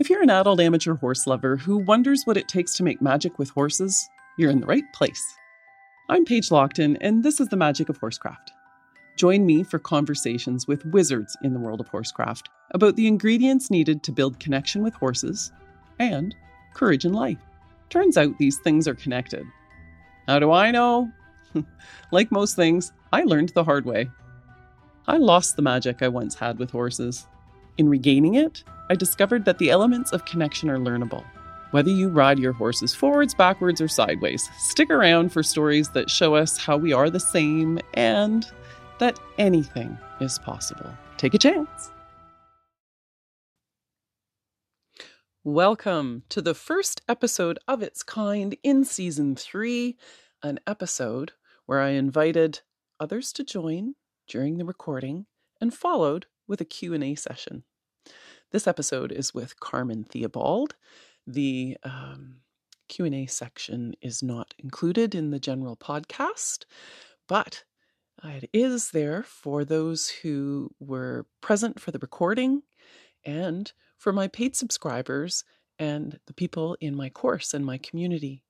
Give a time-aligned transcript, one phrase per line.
[0.00, 3.38] If you're an adult amateur horse lover who wonders what it takes to make magic
[3.38, 5.22] with horses, you're in the right place.
[6.08, 8.50] I'm Paige Lockton, and this is the magic of horsecraft.
[9.16, 14.02] Join me for conversations with wizards in the world of horsecraft about the ingredients needed
[14.04, 15.52] to build connection with horses
[15.98, 16.34] and
[16.72, 17.36] courage in life.
[17.90, 19.44] Turns out these things are connected.
[20.26, 21.12] How do I know?
[22.10, 24.08] like most things, I learned the hard way.
[25.06, 27.26] I lost the magic I once had with horses.
[27.78, 31.24] In regaining it, I discovered that the elements of connection are learnable.
[31.70, 36.34] Whether you ride your horses forwards, backwards, or sideways, stick around for stories that show
[36.34, 38.44] us how we are the same and
[38.98, 40.90] that anything is possible.
[41.16, 41.90] Take a chance.
[45.44, 49.96] Welcome to the first episode of its kind in season three,
[50.42, 51.32] an episode
[51.66, 52.60] where I invited
[52.98, 53.94] others to join
[54.26, 55.26] during the recording
[55.60, 57.62] and followed with a Q&A session.
[58.50, 60.74] This episode is with Carmen Theobald.
[61.24, 62.38] The um,
[62.88, 66.64] Q&A section is not included in the general podcast,
[67.28, 67.62] but
[68.24, 72.62] it is there for those who were present for the recording
[73.24, 75.44] and for my paid subscribers
[75.78, 78.42] and the people in my course and my community.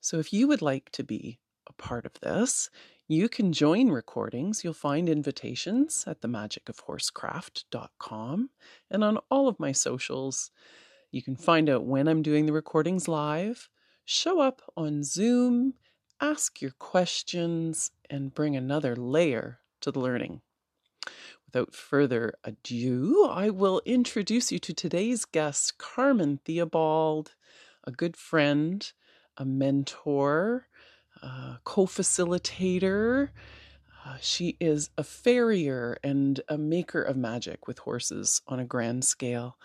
[0.00, 2.70] So if you would like to be a part of this,
[3.08, 4.62] you can join recordings.
[4.62, 8.50] You'll find invitations at themagicofhorsecraft.com
[8.90, 10.50] and on all of my socials.
[11.10, 13.70] You can find out when I'm doing the recordings live,
[14.04, 15.72] show up on Zoom,
[16.20, 20.42] ask your questions, and bring another layer to the learning.
[21.46, 27.36] Without further ado, I will introduce you to today's guest, Carmen Theobald,
[27.84, 28.92] a good friend,
[29.38, 30.67] a mentor,
[31.22, 33.30] uh, co facilitator.
[34.04, 39.04] Uh, she is a farrier and a maker of magic with horses on a grand
[39.04, 39.58] scale.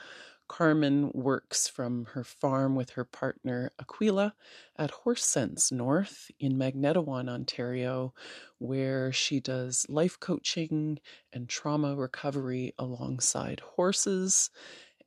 [0.47, 4.35] Carmen works from her farm with her partner Aquila
[4.77, 8.13] at Horse Sense North in Magnetawan, Ontario,
[8.59, 10.99] where she does life coaching
[11.31, 14.49] and trauma recovery alongside horses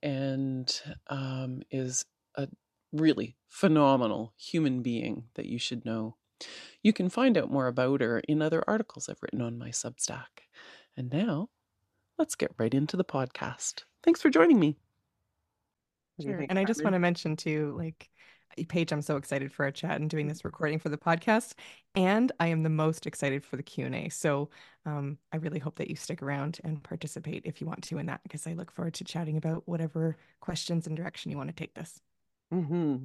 [0.01, 2.47] and um, is a
[2.91, 6.15] really phenomenal human being that you should know.
[6.83, 10.45] You can find out more about her in other articles I've written on my Substack.
[10.95, 11.49] And now,
[12.17, 13.83] let's get right into the podcast.
[14.03, 14.77] Thanks for joining me.
[16.21, 16.45] Sure.
[16.49, 18.09] And I just want to mention too, like,
[18.69, 21.53] Paige, I'm so excited for our chat and doing this recording for the podcast,
[21.93, 24.09] and I am the most excited for the Q and A.
[24.09, 24.49] So,
[24.85, 28.07] um, I really hope that you stick around and participate if you want to in
[28.07, 31.55] that, because I look forward to chatting about whatever questions and direction you want to
[31.55, 31.99] take this.
[32.51, 32.95] Mm-hmm.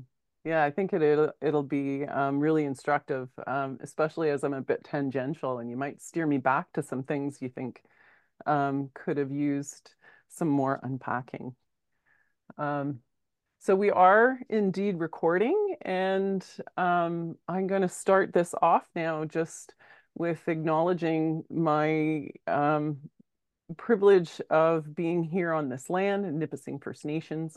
[0.44, 4.60] Yeah, I think it, it'll it'll be um, really instructive, um, especially as I'm a
[4.60, 7.80] bit tangential, and you might steer me back to some things you think
[8.44, 9.94] um, could have used
[10.28, 11.54] some more unpacking.
[12.58, 13.00] Um,
[13.60, 16.44] so we are indeed recording, and
[16.76, 19.74] um, I'm going to start this off now just
[20.16, 22.98] with acknowledging my um,
[23.76, 27.56] privilege of being here on this land, Nipissing First Nations,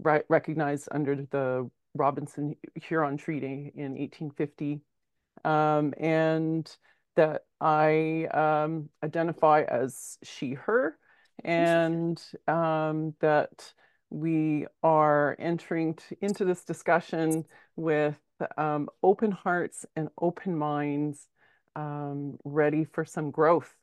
[0.00, 4.80] recognized under the Robinson Huron Treaty in 1850,
[5.44, 6.74] um, and
[7.16, 10.96] that I um, identify as she, her,
[11.44, 13.72] and um, that
[14.10, 17.44] we are entering into this discussion
[17.76, 18.18] with
[18.56, 21.28] um, open hearts and open minds,
[21.76, 23.74] um, ready for some growth.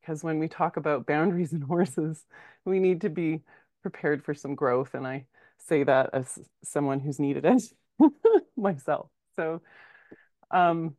[0.00, 2.24] Because when we talk about boundaries and horses,
[2.64, 3.42] we need to be
[3.82, 4.94] prepared for some growth.
[4.94, 5.26] And I
[5.60, 7.62] say that as someone who's needed it
[8.56, 9.10] myself.
[9.36, 9.60] So
[10.50, 10.96] um,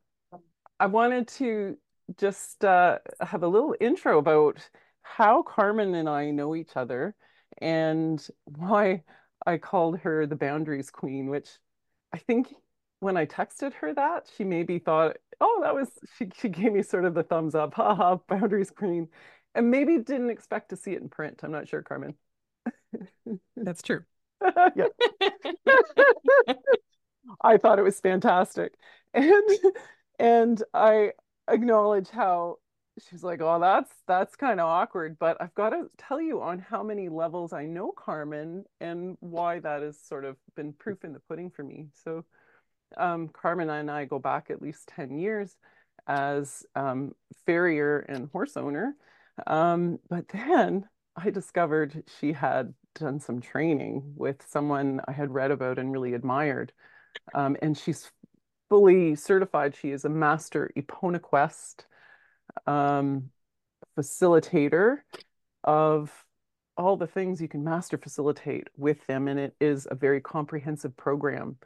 [0.79, 1.77] I wanted to
[2.17, 4.67] just uh, have a little intro about
[5.01, 7.15] how Carmen and I know each other
[7.61, 9.03] and why
[9.45, 11.49] I called her the boundaries queen, which
[12.13, 12.53] I think
[12.99, 16.83] when I texted her that, she maybe thought, oh, that was, she, she gave me
[16.83, 19.07] sort of the thumbs up, haha, boundaries queen,
[19.55, 21.41] and maybe didn't expect to see it in print.
[21.43, 22.15] I'm not sure, Carmen.
[23.55, 24.03] That's true.
[27.41, 28.73] I thought it was fantastic.
[29.11, 29.49] And
[30.19, 31.13] and I
[31.47, 32.57] acknowledge how
[33.09, 36.59] she's like, "Oh, that's that's kind of awkward," but I've got to tell you on
[36.59, 41.13] how many levels I know Carmen and why that has sort of been proof in
[41.13, 41.87] the pudding for me.
[42.03, 42.23] So,
[42.97, 45.55] um, Carmen and I go back at least 10 years
[46.07, 47.13] as um,
[47.47, 48.95] farrier and horse owner.
[49.47, 55.51] Um, but then I discovered she had done some training with someone I had read
[55.51, 56.71] about and really admired.
[57.33, 58.11] Um, and she's
[58.69, 59.75] fully certified.
[59.75, 61.85] She is a master Eponaquest
[62.67, 63.29] um,
[63.97, 64.97] facilitator
[65.63, 66.11] of
[66.77, 70.95] all the things you can master facilitate with them, and it is a very comprehensive
[70.95, 71.57] program.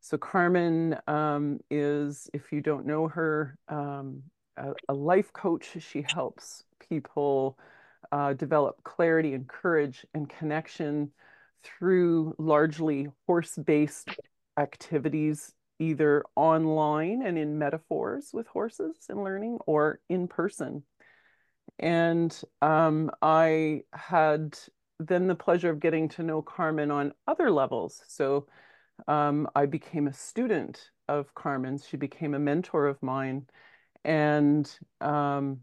[0.00, 4.22] So Carmen um, is, if you don't know her, um,
[4.58, 5.76] a, a, life coach.
[5.78, 7.58] She helps people
[8.12, 11.10] uh, develop clarity and courage and connection
[11.62, 14.10] through largely horse-based
[14.56, 20.82] activities, either online and in metaphors with horses and learning, or in person.
[21.78, 24.58] And um, I had
[24.98, 28.02] then the pleasure of getting to know Carmen on other levels.
[28.08, 28.46] So
[29.06, 31.86] um, I became a student of Carmen's.
[31.86, 33.46] She became a mentor of mine.
[34.04, 34.68] And
[35.00, 35.60] um,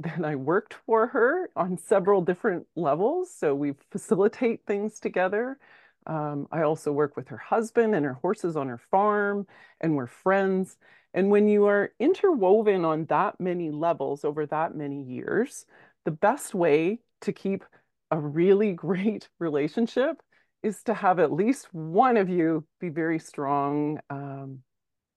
[0.00, 3.32] then I worked for her on several different levels.
[3.32, 5.58] So we facilitate things together.
[6.06, 9.46] Um, I also work with her husband and her horses on her farm,
[9.80, 10.76] and we're friends.
[11.14, 15.64] And when you are interwoven on that many levels over that many years,
[16.04, 17.64] the best way to keep
[18.10, 20.20] a really great relationship
[20.62, 24.00] is to have at least one of you be very strong.
[24.10, 24.60] Um,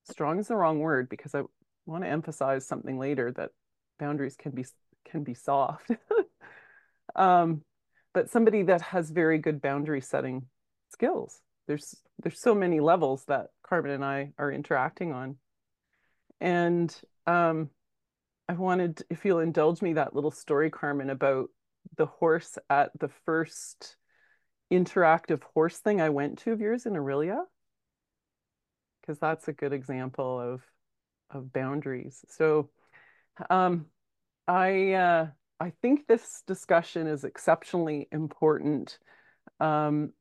[0.10, 1.44] strong is the wrong word because I
[1.86, 3.52] want to emphasize something later that
[4.00, 4.66] boundaries can be
[5.06, 5.92] can be soft.
[7.16, 7.62] um,
[8.14, 10.48] but somebody that has very good boundary setting
[10.90, 11.40] skills.
[11.68, 15.38] There's there's so many levels that Carmen and I are interacting on.
[16.40, 16.96] And
[17.26, 17.70] um,
[18.48, 21.50] I wanted, if you'll indulge me, that little story, Carmen, about
[21.96, 23.98] the horse at the first
[24.72, 27.42] interactive horse thing I went to of yours in Orillia,
[29.02, 30.62] because that's a good example of
[31.30, 32.24] of boundaries.
[32.30, 32.70] So
[33.50, 33.86] um,
[34.48, 35.28] I uh,
[35.60, 39.00] I think this discussion is exceptionally important
[39.60, 40.14] um,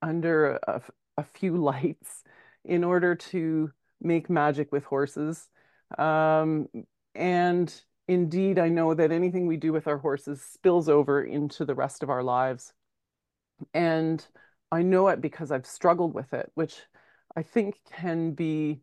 [0.00, 0.82] under a,
[1.16, 2.22] a, few lights
[2.64, 3.70] in order to
[4.00, 5.48] make magic with horses.
[5.96, 6.68] Um,
[7.14, 7.74] and
[8.08, 12.02] indeed, I know that anything we do with our horses spills over into the rest
[12.02, 12.72] of our lives.
[13.72, 14.24] And
[14.70, 16.76] I know it because I've struggled with it, which
[17.36, 18.82] I think can be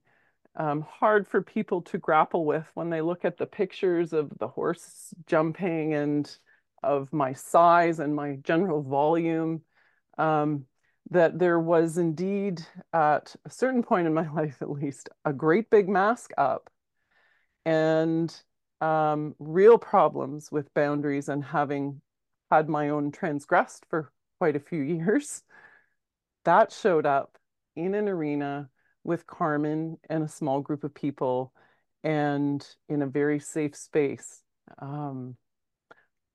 [0.60, 4.48] um, hard for people to grapple with when they look at the pictures of the
[4.48, 6.38] horse jumping and
[6.84, 9.62] of my size and my general volume.
[10.18, 10.66] Um,
[11.12, 12.62] that there was indeed,
[12.94, 16.70] at a certain point in my life at least, a great big mask up
[17.66, 18.36] and
[18.82, 22.02] um, real problems with boundaries and having
[22.52, 25.42] had my own transgressed for quite a few years.
[26.46, 27.38] That showed up
[27.76, 28.70] in an arena
[29.04, 31.54] with Carmen and a small group of people
[32.04, 34.42] and in a very safe space.
[34.80, 35.36] Um,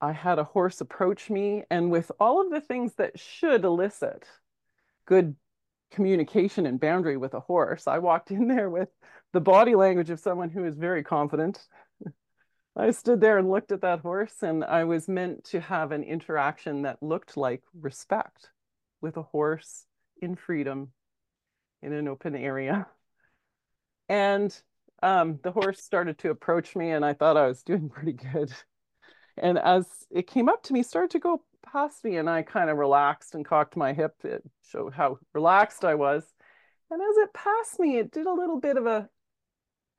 [0.01, 4.27] I had a horse approach me, and with all of the things that should elicit
[5.07, 5.37] good
[5.91, 8.91] communication and boundary with a horse, I walked in there with
[9.33, 11.67] the body language of someone who is very confident.
[12.77, 16.03] I stood there and looked at that horse, and I was meant to have an
[16.03, 18.51] interaction that looked like respect
[19.01, 19.87] with a horse
[20.21, 20.93] in freedom
[21.85, 22.87] in an open area.
[24.09, 24.57] And
[25.03, 28.53] um, the horse started to approach me, and I thought I was doing pretty good.
[29.37, 32.71] And as it came up to me, started to go past me, and I kind
[32.71, 34.15] of relaxed and cocked my hip.
[34.25, 36.25] It showed how relaxed I was.
[36.91, 39.09] And as it passed me, it did a little bit of a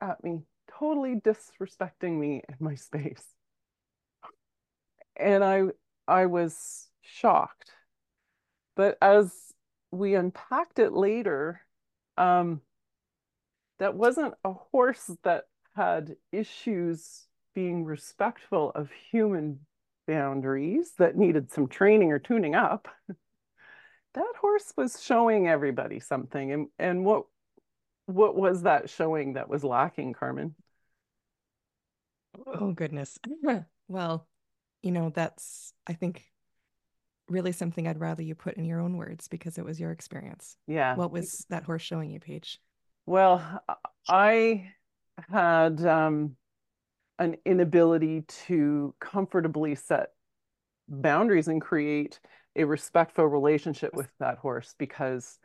[0.00, 0.42] at me,
[0.78, 3.24] totally disrespecting me and my space.
[5.16, 5.64] And I
[6.08, 7.72] I was shocked.
[8.76, 9.32] But as
[9.90, 11.60] we unpacked it later,
[12.16, 12.60] um,
[13.78, 15.44] that wasn't a horse that
[15.74, 19.60] had issues being respectful of human
[20.06, 22.88] boundaries that needed some training or tuning up.
[24.14, 26.52] that horse was showing everybody something.
[26.52, 27.24] And, and what
[28.06, 30.54] what was that showing that was lacking, Carmen?
[32.46, 33.18] Oh goodness.
[33.88, 34.28] well,
[34.82, 36.24] you know, that's I think
[37.28, 40.56] really something I'd rather you put in your own words because it was your experience.
[40.66, 40.94] Yeah.
[40.96, 42.60] What was that horse showing you, Paige?
[43.04, 43.62] Well,
[44.08, 44.70] I
[45.28, 46.36] had um,
[47.18, 50.10] an inability to comfortably set
[50.88, 52.20] boundaries and create
[52.54, 55.38] a respectful relationship with that horse because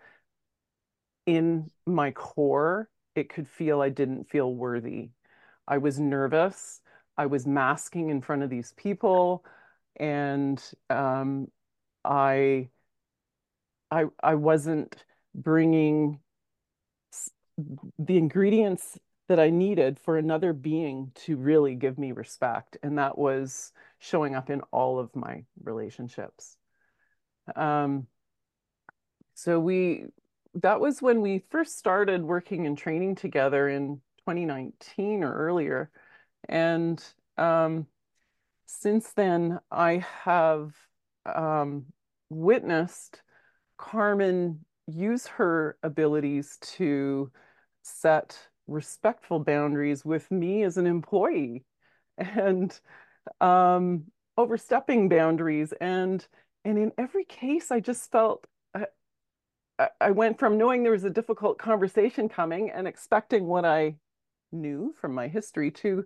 [1.26, 5.10] in my core, it could feel I didn't feel worthy.
[5.68, 6.82] I was nervous.
[7.18, 9.46] I was masking in front of these people.
[9.98, 11.48] And um,
[12.04, 12.70] I,
[13.90, 14.96] I, I wasn't
[15.34, 16.20] bringing
[18.00, 22.78] the ingredients that I needed for another being to really give me respect.
[22.84, 26.58] And that was showing up in all of my relationships.
[27.56, 28.08] Um,
[29.34, 30.06] so we,
[30.56, 35.90] that was when we first started working and training together in 2019 or earlier.
[36.50, 37.02] And
[37.38, 37.88] um,
[38.66, 40.76] since then, I have
[41.26, 41.86] um,
[42.30, 43.22] witnessed
[43.78, 47.32] Carmen use her abilities to
[47.84, 48.38] set
[48.68, 51.66] respectful boundaries with me as an employee
[52.18, 52.80] and
[53.40, 54.06] um,
[54.38, 55.74] overstepping boundaries.
[55.80, 56.26] And
[56.64, 58.46] and in every case, I just felt
[59.82, 63.96] I, I went from knowing there was a difficult conversation coming and expecting what I
[64.52, 66.06] knew from my history to,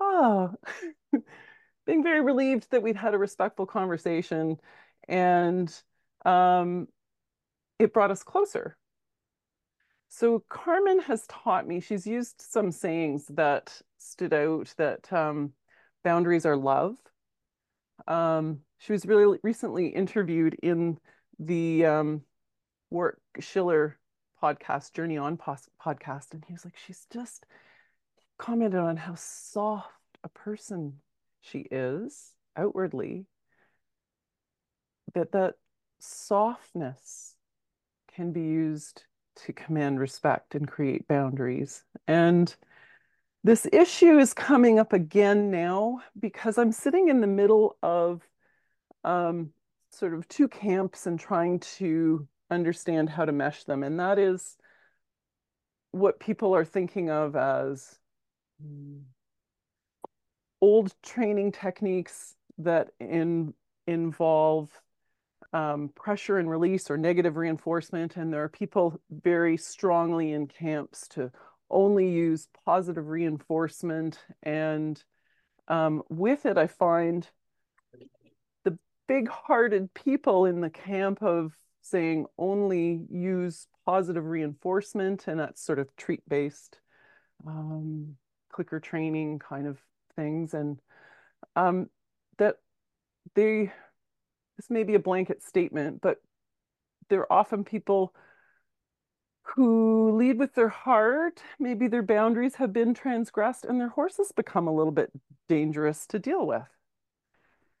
[0.00, 0.50] oh,
[1.88, 4.60] being very relieved that we'd had a respectful conversation
[5.08, 5.74] and
[6.26, 6.86] um,
[7.78, 8.76] it brought us closer.
[10.08, 15.54] So Carmen has taught me, she's used some sayings that stood out that um,
[16.04, 16.96] boundaries are love.
[18.06, 20.98] Um, she was really recently interviewed in
[21.38, 22.22] the um,
[23.40, 23.98] Schiller
[24.42, 27.46] podcast, Journey On podcast, and he was like, she's just
[28.36, 29.88] commented on how soft
[30.22, 31.00] a person
[31.40, 33.26] she is outwardly,
[35.14, 35.54] that that
[35.98, 37.34] softness
[38.14, 39.04] can be used
[39.36, 41.84] to command respect and create boundaries.
[42.06, 42.54] And
[43.44, 48.28] this issue is coming up again now because I'm sitting in the middle of
[49.04, 49.52] um,
[49.92, 53.82] sort of two camps and trying to understand how to mesh them.
[53.82, 54.56] And that is
[55.92, 57.98] what people are thinking of as
[60.60, 63.54] old training techniques that in,
[63.86, 64.70] involve
[65.52, 68.16] um, pressure and release or negative reinforcement.
[68.16, 71.30] And there are people very strongly in camps to
[71.70, 74.18] only use positive reinforcement.
[74.42, 75.02] And
[75.68, 77.26] um, with it, I find
[78.64, 85.64] the big hearted people in the camp of saying only use positive reinforcement, and that's
[85.64, 86.80] sort of treat based
[87.46, 88.16] um,
[88.52, 89.78] clicker training kind of
[90.18, 90.54] things.
[90.54, 90.80] And
[91.54, 91.88] um,
[92.38, 92.56] that
[93.34, 93.72] they
[94.56, 96.18] this may be a blanket statement, but
[97.08, 98.12] there are often people
[99.42, 101.42] who lead with their heart.
[101.58, 105.10] Maybe their boundaries have been transgressed and their horses become a little bit
[105.48, 106.66] dangerous to deal with.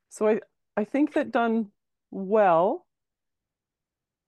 [0.08, 0.40] So I,
[0.76, 1.72] I think that done
[2.10, 2.86] well,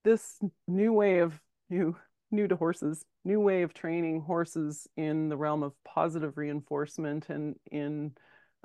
[0.04, 1.40] this new way of
[1.70, 1.96] new
[2.32, 7.56] new to horses, new way of training horses in the realm of positive reinforcement and
[7.70, 8.12] in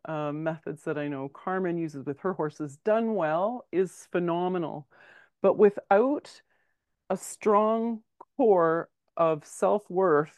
[0.05, 4.87] um, methods that I know Carmen uses with her horses done well is phenomenal.
[5.41, 6.41] But without
[7.09, 8.01] a strong
[8.37, 10.35] core of self worth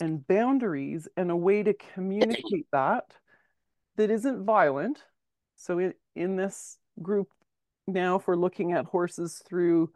[0.00, 3.04] and boundaries and a way to communicate that
[3.96, 5.02] that isn't violent.
[5.56, 7.28] So, in, in this group
[7.86, 9.90] now, if we're looking at horses through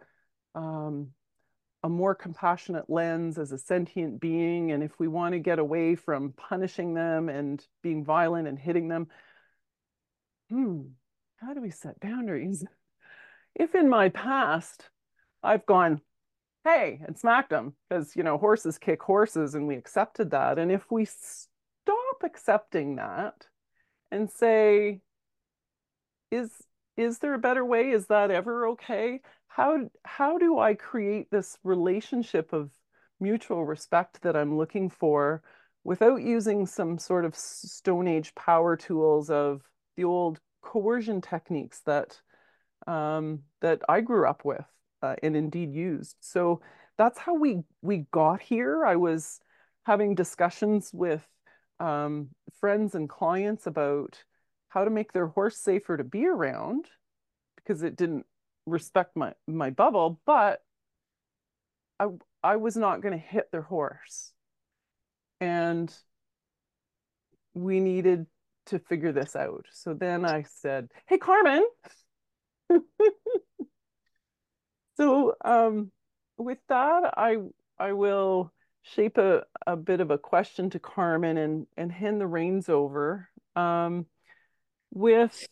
[0.55, 1.09] um,
[1.85, 4.73] a more compassionate lens as a sentient being.
[4.73, 8.89] And if we want to get away from punishing them and being violent and hitting
[8.89, 9.07] them,
[10.49, 10.81] hmm,
[11.37, 12.65] how do we set boundaries?
[13.57, 14.91] If in my past
[15.41, 16.01] I've gone,
[16.65, 20.59] hey, and smacked them because, you know, horses kick horses and we accepted that.
[20.59, 23.47] And if we stop accepting that
[24.11, 25.03] and say,
[26.33, 26.51] is
[26.97, 27.91] is there a better way?
[27.91, 29.21] Is that ever okay?
[29.55, 32.73] how how do I create this relationship of
[33.21, 35.43] mutual respect that I'm looking for
[35.85, 39.63] without using some sort of stone age power tools of
[39.97, 42.21] the old coercion techniques that
[42.89, 44.67] um, that I grew up with
[45.03, 46.17] uh, and indeed used.
[46.19, 46.61] So
[46.99, 48.85] that's how we we got here.
[48.85, 49.39] I was
[49.87, 51.25] having discussions with
[51.79, 54.25] um, friends and clients about
[54.75, 56.87] how to make their horse safer to be around
[57.55, 58.27] because it didn't
[58.67, 60.63] respect my my bubble, but
[62.01, 62.09] I
[62.43, 64.33] I was not going to hit their horse.
[65.41, 65.95] And
[67.55, 68.27] we needed
[68.67, 69.67] to figure this out.
[69.73, 71.65] So then I said, "Hey Carmen."
[74.97, 75.93] so um
[76.37, 77.37] with that I
[77.79, 78.53] I will
[78.83, 83.29] shape a, a bit of a question to Carmen and and hand the reins over
[83.55, 84.07] um
[84.95, 85.47] with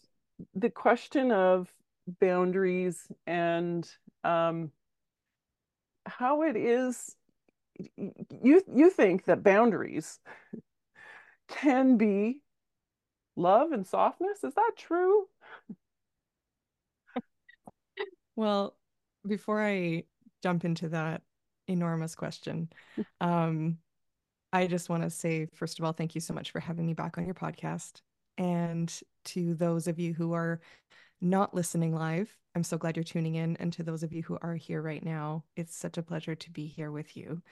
[0.54, 1.72] the question of
[2.20, 3.88] boundaries and
[4.24, 4.70] um,
[6.06, 7.16] how it is
[7.96, 10.20] you you think that boundaries
[11.48, 12.40] can be
[13.36, 14.44] love and softness?
[14.44, 15.26] Is that true?
[18.36, 18.76] Well
[19.26, 20.02] before i
[20.42, 21.22] jump into that
[21.68, 22.68] enormous question
[23.20, 23.78] um
[24.52, 26.92] i just want to say first of all thank you so much for having me
[26.92, 28.00] back on your podcast.
[28.38, 28.92] And
[29.26, 30.60] to those of you who are
[31.20, 33.56] not listening live, I'm so glad you're tuning in.
[33.56, 36.50] And to those of you who are here right now, it's such a pleasure to
[36.50, 37.42] be here with you.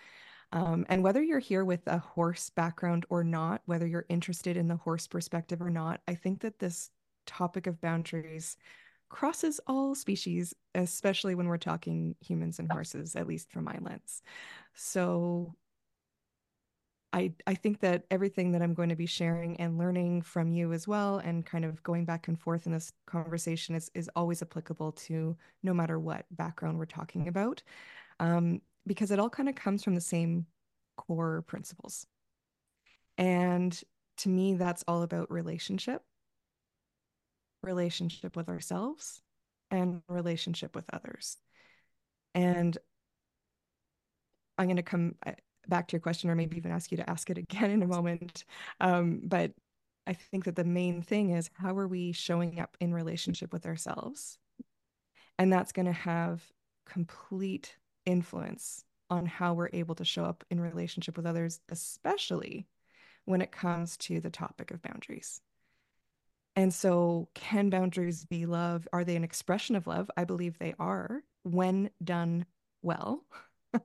[0.52, 4.68] Um, and whether you're here with a horse background or not, whether you're interested in
[4.68, 6.90] the horse perspective or not, I think that this
[7.26, 8.56] topic of boundaries
[9.08, 14.22] crosses all species, especially when we're talking humans and horses, at least from my lens.
[14.74, 15.54] So
[17.12, 20.72] I I think that everything that I'm going to be sharing and learning from you
[20.72, 24.42] as well and kind of going back and forth in this conversation is is always
[24.42, 27.62] applicable to no matter what background we're talking about.
[28.20, 30.46] Um, because it all kind of comes from the same
[30.96, 32.06] core principles.
[33.18, 33.78] And
[34.18, 36.02] to me, that's all about relationship,
[37.62, 39.20] relationship with ourselves,
[39.70, 41.36] and relationship with others.
[42.34, 42.76] And
[44.58, 45.14] I'm going to come
[45.68, 47.86] back to your question, or maybe even ask you to ask it again in a
[47.86, 48.44] moment.
[48.80, 49.52] Um, but
[50.06, 53.66] I think that the main thing is how are we showing up in relationship with
[53.66, 54.38] ourselves?
[55.38, 56.42] And that's going to have
[56.86, 62.66] complete influence on how we're able to show up in relationship with others, especially
[63.24, 65.40] when it comes to the topic of boundaries.
[66.56, 68.88] And so, can boundaries be love?
[68.92, 70.10] Are they an expression of love?
[70.16, 72.46] I believe they are when done
[72.82, 73.24] well.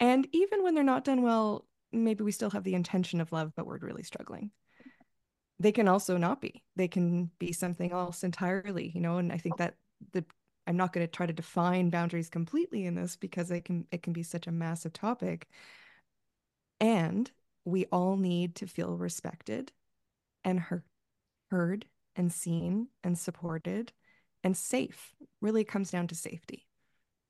[0.00, 3.52] and even when they're not done well, maybe we still have the intention of love,
[3.56, 4.50] but we're really struggling.
[5.58, 6.62] They can also not be.
[6.76, 9.18] They can be something else entirely, you know.
[9.18, 9.74] And I think that
[10.12, 10.24] the
[10.66, 14.02] I'm not going to try to define boundaries completely in this because it can it
[14.02, 15.48] can be such a massive topic.
[16.80, 17.30] And
[17.64, 19.72] we all need to feel respected
[20.44, 20.84] and heard,
[21.50, 21.86] heard
[22.16, 23.92] and seen and supported
[24.42, 25.14] and safe.
[25.40, 26.66] Really comes down to safety.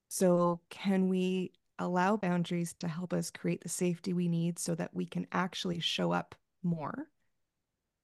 [0.09, 4.95] So, can we allow boundaries to help us create the safety we need so that
[4.95, 7.09] we can actually show up more,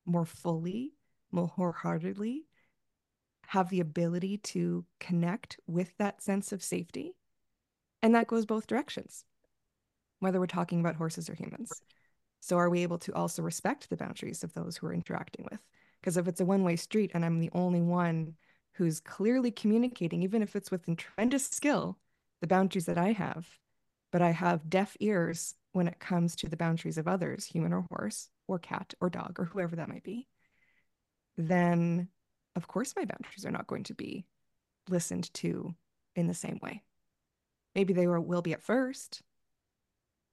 [0.05, 0.95] more fully,
[1.31, 2.47] more wholeheartedly,
[3.49, 7.15] have the ability to connect with that sense of safety.
[8.03, 9.25] And that goes both directions,
[10.19, 11.83] whether we're talking about horses or humans.
[12.41, 15.61] So, are we able to also respect the boundaries of those who we're interacting with?
[16.01, 18.35] Because if it's a one way street and I'm the only one
[18.73, 21.99] who's clearly communicating, even if it's with tremendous skill,
[22.41, 23.49] the boundaries that I have,
[24.17, 27.85] but I have deaf ears when it comes to the boundaries of others, human or
[27.91, 30.27] horse or cat or dog or whoever that might be,
[31.37, 32.09] then
[32.55, 34.25] of course my boundaries are not going to be
[34.89, 35.75] listened to
[36.15, 36.83] in the same way.
[37.75, 39.21] Maybe they will be at first,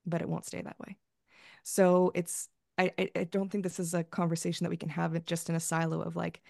[0.05, 0.95] but it won't stay that way.
[1.63, 5.49] So it's I, I don't think this is a conversation that we can have just
[5.49, 6.41] in a silo of like,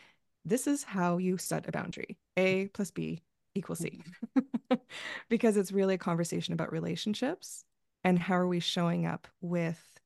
[0.45, 2.19] this is how you set a boundary.
[2.37, 3.23] A plus B
[3.55, 4.39] equals mm-hmm.
[4.71, 4.77] C.
[5.29, 7.65] because it's really a conversation about relationships
[8.03, 9.99] and how are we showing up with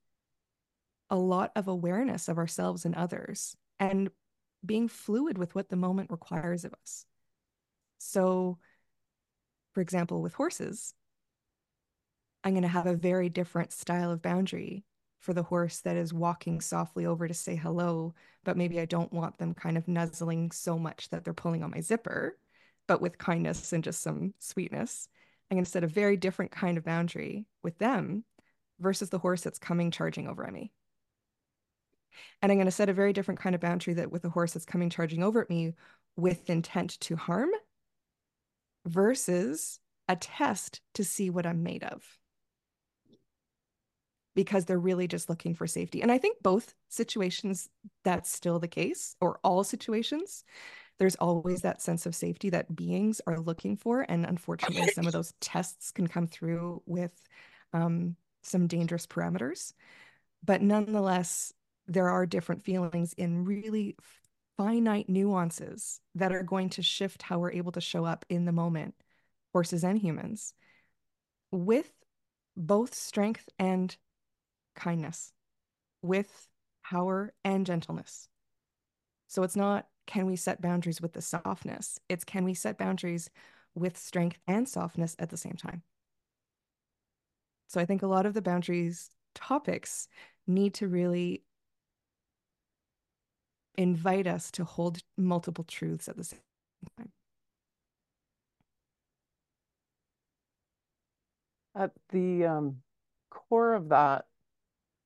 [1.10, 4.10] a lot of awareness of ourselves and others and
[4.64, 7.06] being fluid with what the moment requires of us.
[7.98, 8.58] So,
[9.72, 10.94] for example, with horses,
[12.44, 14.84] I'm going to have a very different style of boundary
[15.18, 19.12] for the horse that is walking softly over to say hello, but maybe I don't
[19.12, 22.38] want them kind of nuzzling so much that they're pulling on my zipper,
[22.88, 25.08] but with kindness and just some sweetness.
[25.50, 28.24] I'm going to set a very different kind of boundary with them
[28.80, 30.72] versus the horse that's coming charging over at me.
[32.42, 34.52] And I'm going to set a very different kind of boundary that with a horse
[34.52, 35.74] that's coming charging over at me
[36.16, 37.50] with intent to harm
[38.84, 42.02] versus a test to see what I'm made of.
[44.34, 46.00] Because they're really just looking for safety.
[46.00, 47.68] And I think both situations,
[48.04, 50.44] that's still the case, or all situations.
[50.98, 54.04] There's always that sense of safety that beings are looking for.
[54.08, 57.12] And unfortunately, some of those tests can come through with
[57.72, 59.72] um, some dangerous parameters.
[60.44, 61.52] But nonetheless,
[61.86, 63.96] there are different feelings in really
[64.56, 68.52] finite nuances that are going to shift how we're able to show up in the
[68.52, 68.94] moment,
[69.52, 70.52] horses and humans,
[71.50, 71.90] with
[72.56, 73.96] both strength and
[74.74, 75.32] kindness,
[76.02, 76.48] with
[76.84, 78.28] power and gentleness.
[79.28, 82.00] So it's not can we set boundaries with the softness?
[82.08, 83.28] It's can we set boundaries
[83.74, 85.82] with strength and softness at the same time?
[87.68, 90.08] So I think a lot of the boundaries topics
[90.46, 91.44] need to really
[93.76, 96.40] invite us to hold multiple truths at the same
[96.96, 97.12] time.
[101.76, 102.76] At the um,
[103.30, 104.24] core of that,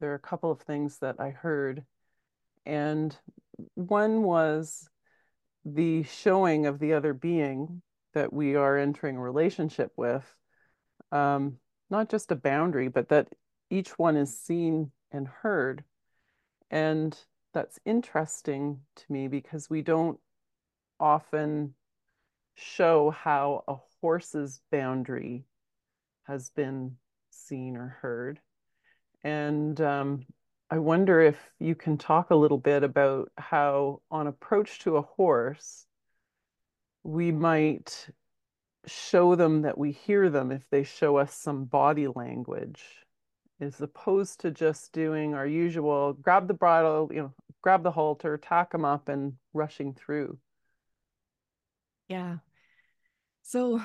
[0.01, 1.85] there are a couple of things that I heard.
[2.65, 3.17] And
[3.75, 4.88] one was
[5.64, 7.83] the showing of the other being
[8.14, 10.25] that we are entering relationship with,
[11.11, 11.59] um,
[11.90, 13.29] not just a boundary, but that
[13.70, 15.85] each one is seen and heard.
[16.70, 17.16] And
[17.53, 20.18] that's interesting to me because we don't
[20.98, 21.75] often
[22.55, 25.44] show how a horse's boundary
[26.25, 26.96] has been
[27.31, 28.40] seen or heard.
[29.25, 30.27] And um,
[30.73, 35.03] I wonder if you can talk a little bit about how, on approach to a
[35.03, 35.85] horse,
[37.03, 38.09] we might
[38.87, 42.83] show them that we hear them if they show us some body language,
[43.61, 48.39] as opposed to just doing our usual grab the bridle, you know, grab the halter,
[48.39, 50.39] tack them up, and rushing through.
[52.09, 52.39] Yeah.
[53.43, 53.83] So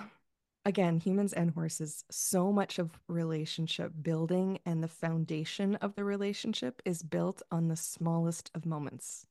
[0.68, 6.82] again, humans and horses, so much of relationship building and the foundation of the relationship
[6.84, 9.26] is built on the smallest of moments.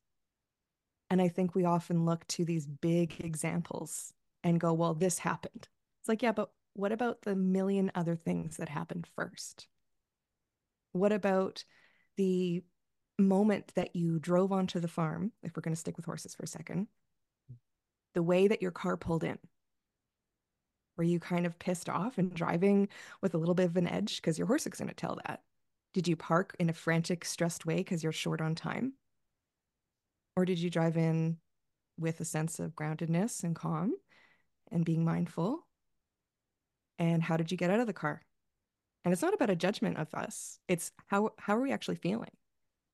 [1.11, 5.69] And I think we often look to these big examples and go, well, this happened.
[6.01, 9.69] It's like, yeah, but what about the million other things that happened first?
[10.93, 11.65] What about
[12.17, 12.63] the
[13.19, 16.45] moment that you drove onto the farm, if we're going to stick with horses for
[16.45, 16.87] a second,
[18.15, 19.39] the way that your car pulled in?
[20.97, 22.89] Were you kind of pissed off and driving
[23.21, 25.43] with a little bit of an edge because your horse is going to tell that?
[25.93, 28.95] Did you park in a frantic, stressed way because you're short on time?
[30.37, 31.39] Or did you drive in
[31.99, 33.95] with a sense of groundedness and calm
[34.71, 35.67] and being mindful?
[36.99, 38.23] And how did you get out of the car?
[39.05, 40.59] And it's not about a judgment of us.
[40.69, 42.31] It's how how are we actually feeling?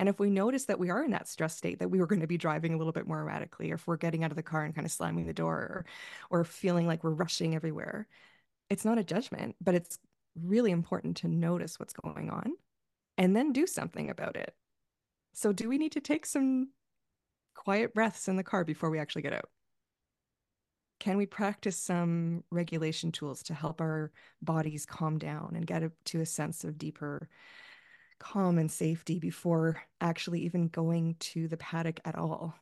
[0.02, 2.22] And if we notice that we are in that stress state, that we were going
[2.22, 4.42] to be driving a little bit more erratically, or if we're getting out of the
[4.42, 8.08] car and kind of slamming the door, or, or feeling like we're rushing everywhere,
[8.68, 10.00] it's not a judgment, but it's
[10.34, 12.54] really important to notice what's going on
[13.16, 14.56] and then do something about it.
[15.34, 16.70] So, do we need to take some
[17.54, 19.50] quiet breaths in the car before we actually get out?
[20.98, 24.10] Can we practice some regulation tools to help our
[24.42, 27.28] bodies calm down and get to a sense of deeper
[28.22, 32.54] calm and safety before actually even going to the paddock at all.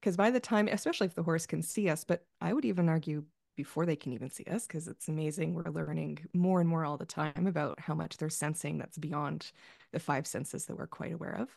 [0.00, 2.88] Because by the time, especially if the horse can see us, but I would even
[2.88, 5.52] argue before they can even see us, because it's amazing.
[5.52, 9.52] We're learning more and more all the time about how much they're sensing that's beyond
[9.92, 11.50] the five senses that we're quite aware of.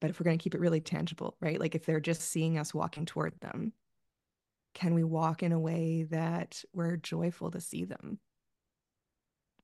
[0.00, 1.60] But if we're going to keep it really tangible, right?
[1.60, 3.72] Like if they're just seeing us walking toward them,
[4.74, 8.18] can we walk in a way that we're joyful to see them?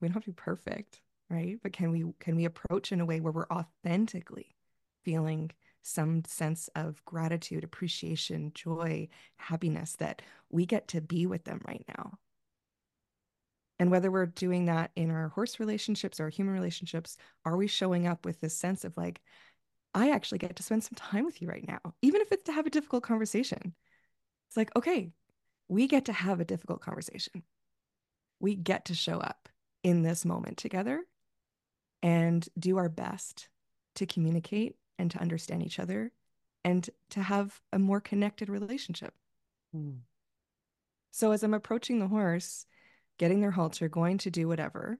[0.00, 1.58] We don't have to be perfect right?
[1.62, 4.56] But can we can we approach in a way where we're authentically
[5.04, 5.50] feeling
[5.82, 11.84] some sense of gratitude appreciation joy happiness that we get to be with them right
[11.88, 12.18] now?
[13.78, 18.06] And whether we're doing that in our horse relationships or human relationships are we showing
[18.06, 19.20] up with this sense of like
[19.94, 22.52] i actually get to spend some time with you right now even if it's to
[22.52, 23.74] have a difficult conversation?
[24.48, 25.12] It's like okay
[25.68, 27.42] we get to have a difficult conversation.
[28.40, 29.48] We get to show up
[29.82, 31.02] in this moment together
[32.04, 33.48] and do our best
[33.94, 36.12] to communicate and to understand each other
[36.62, 39.14] and to have a more connected relationship.
[39.74, 40.00] Mm.
[41.10, 42.66] So as I'm approaching the horse,
[43.18, 44.98] getting their halter, going to do whatever,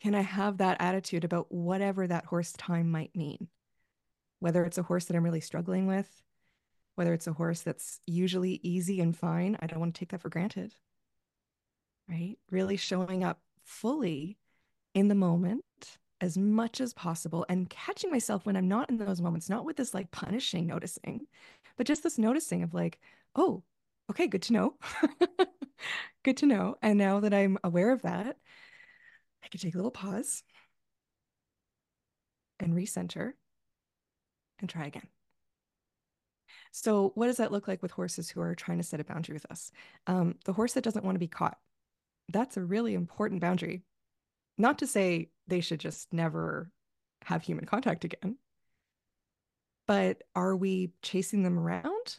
[0.00, 3.48] can I have that attitude about whatever that horse time might mean?
[4.40, 6.22] Whether it's a horse that I'm really struggling with,
[6.94, 10.22] whether it's a horse that's usually easy and fine, I don't want to take that
[10.22, 10.74] for granted.
[12.08, 12.38] Right?
[12.50, 14.38] Really showing up fully
[14.94, 15.64] in the moment
[16.20, 19.76] as much as possible and catching myself when I'm not in those moments, not with
[19.76, 21.26] this like punishing noticing,
[21.76, 23.00] but just this noticing of like,
[23.34, 23.64] oh,
[24.10, 24.74] okay, good to know.
[26.24, 26.76] good to know.
[26.80, 28.36] And now that I'm aware of that,
[29.44, 30.44] I can take a little pause
[32.60, 33.32] and recenter
[34.60, 35.08] and try again.
[36.70, 39.34] So, what does that look like with horses who are trying to set a boundary
[39.34, 39.72] with us?
[40.06, 41.58] Um, the horse that doesn't want to be caught.
[42.28, 43.82] That's a really important boundary
[44.58, 46.70] not to say they should just never
[47.24, 48.36] have human contact again,
[49.86, 52.18] but are we chasing them around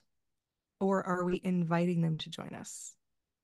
[0.80, 2.96] or are we inviting them to join us?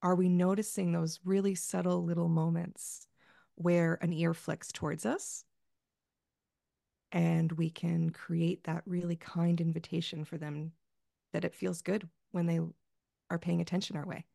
[0.02, 3.08] Are we noticing those really subtle little moments
[3.56, 5.44] where an ear flicks towards us
[7.12, 10.72] and we can create that really kind invitation for them
[11.34, 12.60] that it feels good when they
[13.30, 14.26] are paying attention our way?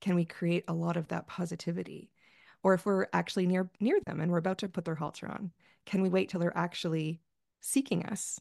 [0.00, 2.10] Can we create a lot of that positivity?
[2.64, 5.52] Or if we're actually near near them and we're about to put their halter on
[5.86, 7.20] can we wait till they're actually
[7.60, 8.40] seeking us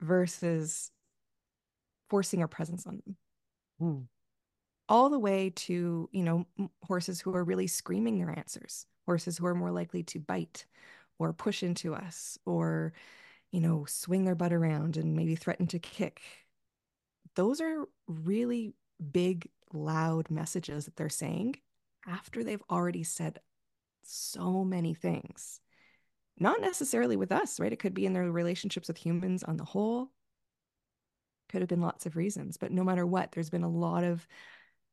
[0.00, 0.90] versus
[2.10, 3.16] forcing our presence on them?
[3.78, 4.00] Hmm.
[4.90, 6.46] all the way to you know
[6.84, 10.66] horses who are really screaming their answers horses who are more likely to bite
[11.18, 12.92] or push into us or
[13.52, 16.20] you know swing their butt around and maybe threaten to kick.
[17.36, 18.74] Those are really
[19.12, 21.56] big loud messages that they're saying
[22.06, 23.40] after they've already said
[24.02, 25.60] so many things.
[26.38, 27.72] Not necessarily with us, right?
[27.72, 30.10] It could be in their relationships with humans on the whole.
[31.50, 34.26] Could have been lots of reasons, but no matter what, there's been a lot of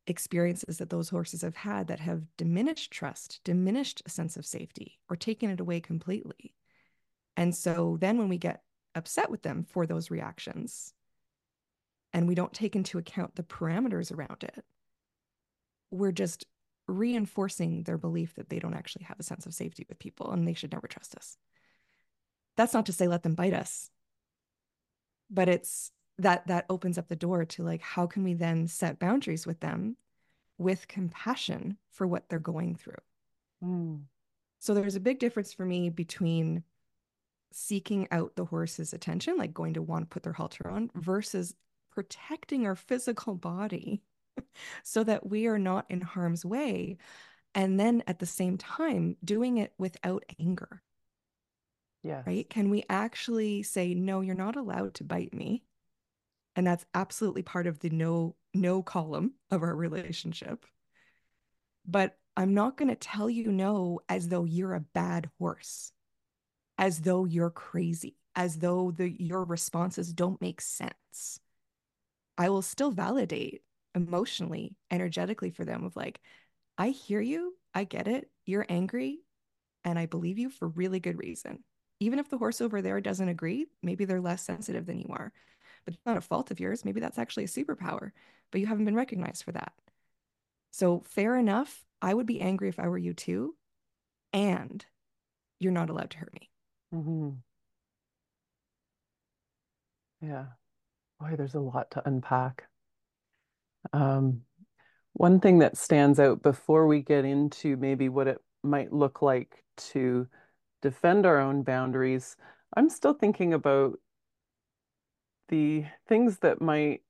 [0.08, 5.00] experiences that those horses have had that have diminished trust, diminished a sense of safety,
[5.10, 6.54] or taken it away completely.
[7.36, 8.64] And so then when we get
[8.96, 10.94] upset with them for those reactions,
[12.14, 14.66] and we don't take into account the parameters around it,
[15.92, 16.46] we're just
[16.88, 20.48] reinforcing their belief that they don't actually have a sense of safety with people and
[20.48, 21.38] they should never trust us.
[22.56, 23.90] That's not to say let them bite us,
[25.30, 29.00] but it's that that opens up the door to like how can we then set
[29.00, 29.96] boundaries with them
[30.58, 32.96] with compassion for what they're going through.
[33.64, 34.02] Mm.
[34.60, 36.64] So there's a big difference for me between
[37.52, 41.56] seeking out the horse's attention, like going to want to put their halter on, versus
[41.92, 44.02] protecting our physical body
[44.84, 46.98] so that we are not in harm's way.
[47.56, 50.82] And then at the same time, doing it without anger.
[52.04, 52.24] Yeah.
[52.26, 52.50] Right.
[52.50, 55.64] Can we actually say, no, you're not allowed to bite me?
[56.56, 60.66] And that's absolutely part of the no, no column of our relationship.
[61.86, 65.92] But I'm not going to tell you no as though you're a bad horse,
[66.78, 71.40] as though you're crazy, as though the, your responses don't make sense.
[72.38, 73.64] I will still validate
[73.98, 76.22] emotionally, energetically for them of like,
[76.78, 79.20] I hear you, I get it, you're angry,
[79.84, 81.64] and I believe you for really good reason.
[82.00, 85.34] Even if the horse over there doesn't agree, maybe they're less sensitive than you are.
[85.84, 86.86] But it's not a fault of yours.
[86.86, 88.12] Maybe that's actually a superpower,
[88.52, 89.74] but you haven't been recognized for that.
[90.72, 91.84] So, fair enough.
[92.02, 93.56] I would be angry if I were you too.
[94.32, 94.86] And
[95.60, 96.50] you're not allowed to hurt me.
[96.94, 97.30] Mm-hmm.
[100.22, 100.46] Yeah.
[101.20, 102.66] Boy, there's a lot to unpack.
[103.94, 104.42] Um,
[105.14, 109.64] one thing that stands out before we get into maybe what it might look like
[109.78, 110.28] to
[110.82, 112.36] defend our own boundaries,
[112.76, 114.00] I'm still thinking about
[115.50, 117.02] the things that might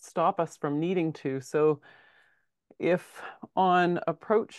[0.00, 1.40] stop us from needing to.
[1.40, 1.80] So,
[2.78, 3.22] if
[3.54, 4.56] on approach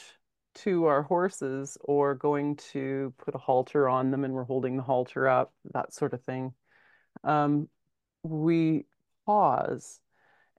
[0.54, 4.84] to our horses or going to put a halter on them and we're holding the
[4.84, 6.54] halter up, that sort of thing,
[7.23, 7.67] um,
[8.23, 8.86] we
[9.25, 9.99] pause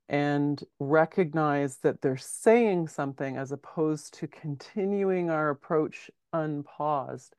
[0.09, 7.35] and recognize that they're saying something as opposed to continuing our approach unpaused,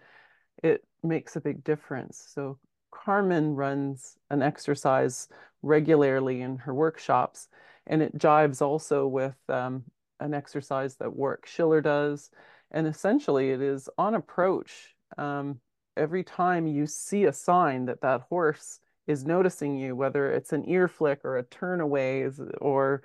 [0.64, 2.26] it makes a big difference.
[2.34, 2.58] So
[2.92, 5.28] Carmen runs an exercise
[5.62, 7.48] regularly in her workshops,
[7.86, 9.84] and it jives also with um,
[10.20, 12.30] an exercise that Warwick Schiller does.
[12.72, 14.96] And essentially, it is on approach.
[15.18, 15.60] Um,
[15.96, 20.68] every time you see a sign that that horse is noticing you, whether it's an
[20.70, 22.30] ear flick or a turn away,
[22.62, 23.02] or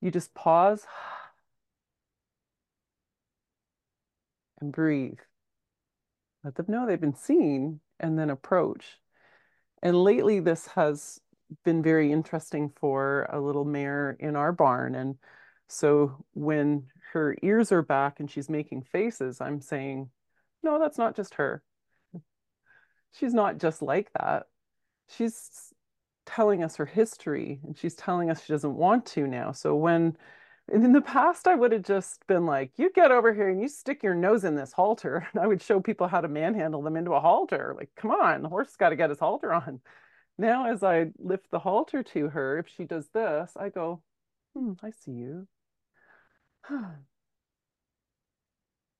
[0.00, 0.84] you just pause
[4.60, 5.18] and breathe.
[6.44, 8.98] Let them know they've been seen and then approach.
[9.82, 11.20] And lately, this has
[11.64, 14.94] been very interesting for a little mare in our barn.
[14.94, 15.16] And
[15.68, 20.10] so when her ears are back and she's making faces, I'm saying,
[20.62, 21.62] no, that's not just her.
[23.12, 24.46] She's not just like that
[25.08, 25.72] she's
[26.26, 29.52] telling us her history and she's telling us she doesn't want to now.
[29.52, 30.16] So when
[30.72, 33.68] in the past I would have just been like, you get over here and you
[33.68, 35.26] stick your nose in this halter.
[35.32, 37.74] And I would show people how to manhandle them into a halter.
[37.76, 39.80] Like, come on, the horse's got to get his halter on.
[40.38, 44.02] Now, as I lift the halter to her, if she does this, I go,
[44.54, 45.46] hmm, I see you.
[46.68, 46.82] what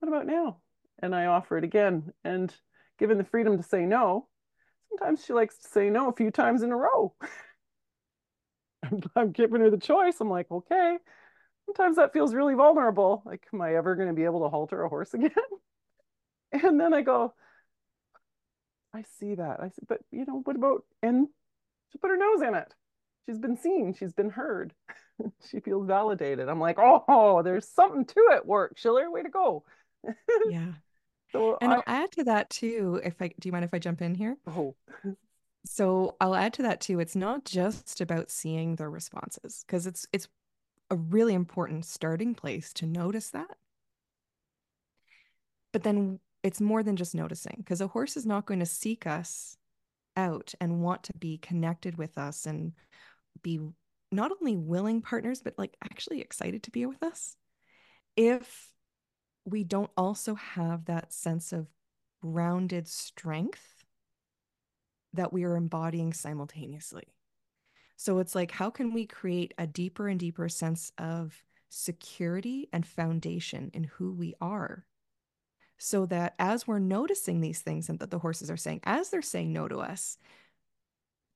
[0.02, 0.58] about now?
[0.98, 2.12] And I offer it again.
[2.24, 2.54] And
[2.98, 4.28] given the freedom to say no,
[4.98, 7.14] Sometimes she likes to say no a few times in a row.
[9.16, 10.20] I'm giving her the choice.
[10.20, 10.98] I'm like, okay.
[11.66, 13.22] Sometimes that feels really vulnerable.
[13.24, 15.30] Like, am I ever going to be able to halter a horse again?
[16.52, 17.32] and then I go,
[18.94, 19.60] I see that.
[19.60, 21.28] I said, but you know, what about and
[21.90, 22.74] she put her nose in it.
[23.26, 24.74] She's been seen, she's been heard.
[25.50, 26.48] she feels validated.
[26.48, 29.10] I'm like, oh, there's something to it, Warwick Schiller.
[29.10, 29.64] Way to go.
[30.50, 30.72] yeah.
[31.32, 33.00] So and I, will add to that too.
[33.04, 34.36] If I do you mind if I jump in here?
[34.46, 34.74] Oh.
[35.64, 37.00] so I'll add to that too.
[37.00, 40.28] It's not just about seeing their responses because it's it's
[40.90, 43.56] a really important starting place to notice that.
[45.72, 49.06] But then it's more than just noticing because a horse is not going to seek
[49.06, 49.56] us
[50.16, 52.72] out and want to be connected with us and
[53.42, 53.60] be
[54.10, 57.36] not only willing partners but like actually excited to be with us
[58.16, 58.71] if
[59.44, 61.68] we don't also have that sense of
[62.20, 63.84] grounded strength
[65.12, 67.04] that we are embodying simultaneously.
[67.96, 72.86] So it's like, how can we create a deeper and deeper sense of security and
[72.86, 74.86] foundation in who we are?
[75.78, 79.22] So that as we're noticing these things and that the horses are saying, as they're
[79.22, 80.16] saying no to us,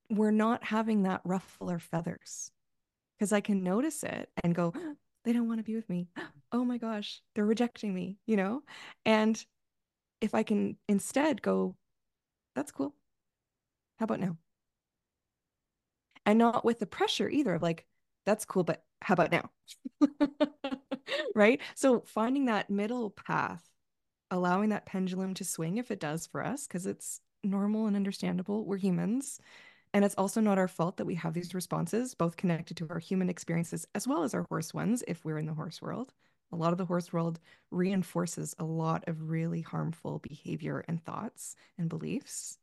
[0.09, 2.51] we're not having that ruffle our feathers.
[3.17, 4.73] Because I can notice it and go,
[5.27, 6.09] they don't want to be with me.
[6.53, 8.63] Oh my gosh, they're rejecting me, you know?
[9.05, 9.45] And
[10.21, 11.75] if I can instead go,
[12.55, 12.95] that's cool.
[13.99, 14.37] How about now?
[16.25, 17.85] and not with the pressure either of like,
[18.25, 19.49] that's cool, but how about now?
[21.35, 21.61] right?
[21.75, 23.63] So finding that middle path,
[24.29, 28.65] allowing that pendulum to swing if it does for us, because it's normal and understandable.
[28.65, 29.39] We're humans.
[29.93, 32.99] And it's also not our fault that we have these responses, both connected to our
[32.99, 36.13] human experiences as well as our horse ones, if we're in the horse world.
[36.51, 37.39] A lot of the horse world
[37.71, 42.57] reinforces a lot of really harmful behavior and thoughts and beliefs.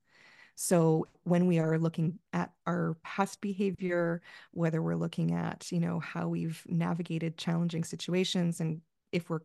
[0.57, 5.99] So when we are looking at our past behavior, whether we're looking at, you know,
[5.99, 9.41] how we've navigated challenging situations and if we're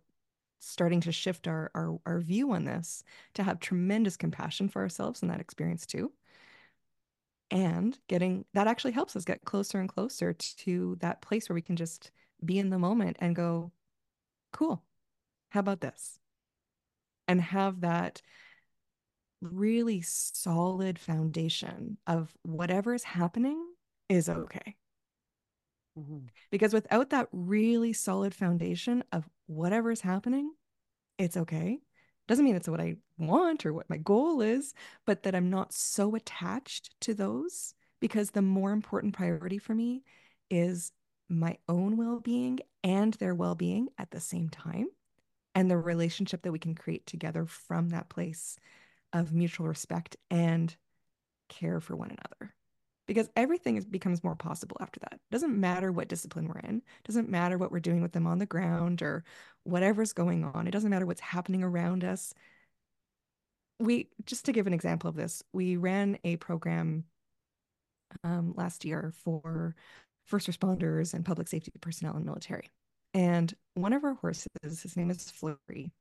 [0.59, 5.21] starting to shift our, our, our view on this, to have tremendous compassion for ourselves
[5.21, 6.11] in that experience too.
[7.51, 11.61] And getting that actually helps us get closer and closer to that place where we
[11.61, 12.11] can just
[12.45, 13.71] be in the moment and go,
[14.53, 14.83] cool,
[15.49, 16.19] how about this?
[17.27, 18.21] And have that
[19.41, 23.63] really solid foundation of whatever is happening
[24.09, 24.75] is okay.
[25.97, 26.27] Mm-hmm.
[26.51, 30.51] Because without that really solid foundation of whatever is happening,
[31.17, 31.79] it's okay.
[32.29, 34.75] Doesn't mean it's what I want or what my goal is,
[35.07, 40.03] but that I'm not so attached to those because the more important priority for me
[40.47, 40.91] is
[41.27, 44.89] my own well being and their well being at the same time
[45.55, 48.57] and the relationship that we can create together from that place
[49.11, 50.75] of mutual respect and
[51.47, 52.53] care for one another
[53.09, 55.13] because everything is, becomes more possible after that.
[55.13, 58.27] It doesn't matter what discipline we're in, it doesn't matter what we're doing with them
[58.27, 59.23] on the ground or
[59.63, 60.67] whatever's going on.
[60.67, 62.35] It doesn't matter what's happening around us.
[63.79, 67.05] We just to give an example of this, we ran a program
[68.23, 69.75] um, last year for
[70.25, 72.69] first responders and public safety personnel and military.
[73.15, 75.91] And one of our horses, his name is Flurry,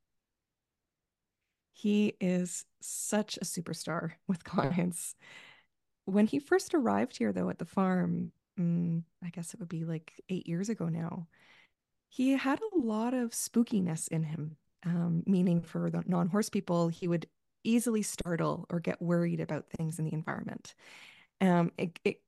[1.73, 5.14] he is such a superstar with clients.
[6.09, 9.85] When he first arrived here, though, at the farm, mm, I guess it would be
[9.85, 11.27] like eight years ago now,
[12.09, 16.88] he had a lot of spookiness in him, um, meaning for the non horse people,
[16.88, 17.27] he would
[17.62, 20.75] easily startle or get worried about things in the environment.
[21.42, 21.73] Um,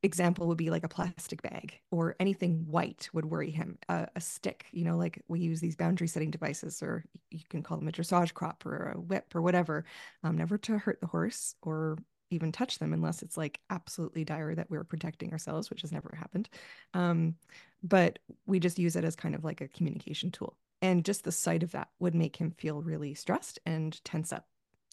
[0.03, 3.79] example would be like a plastic bag or anything white would worry him.
[3.89, 7.63] Uh, a stick, you know, like we use these boundary setting devices, or you can
[7.63, 9.87] call them a dressage crop or a whip or whatever.
[10.23, 11.97] Um, never to hurt the horse or
[12.31, 16.15] even touch them unless it's like absolutely dire that we're protecting ourselves, which has never
[16.17, 16.49] happened.
[16.95, 17.35] Um,
[17.83, 20.57] but we just use it as kind of like a communication tool.
[20.83, 24.47] And just the sight of that would make him feel really stressed and tense up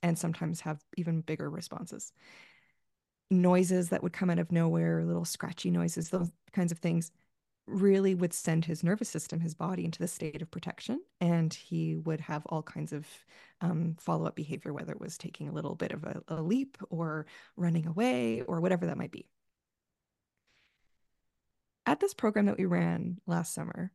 [0.04, 2.12] and sometimes have even bigger responses
[3.30, 7.12] noises that would come out of nowhere, little scratchy noises, those kinds of things
[7.68, 11.02] really would send his nervous system, his body into the state of protection.
[11.20, 13.06] And he would have all kinds of
[13.62, 16.78] um, follow up behavior, whether it was taking a little bit of a, a leap
[16.90, 17.26] or
[17.56, 19.28] running away or whatever that might be.
[21.86, 23.92] At this program that we ran last summer,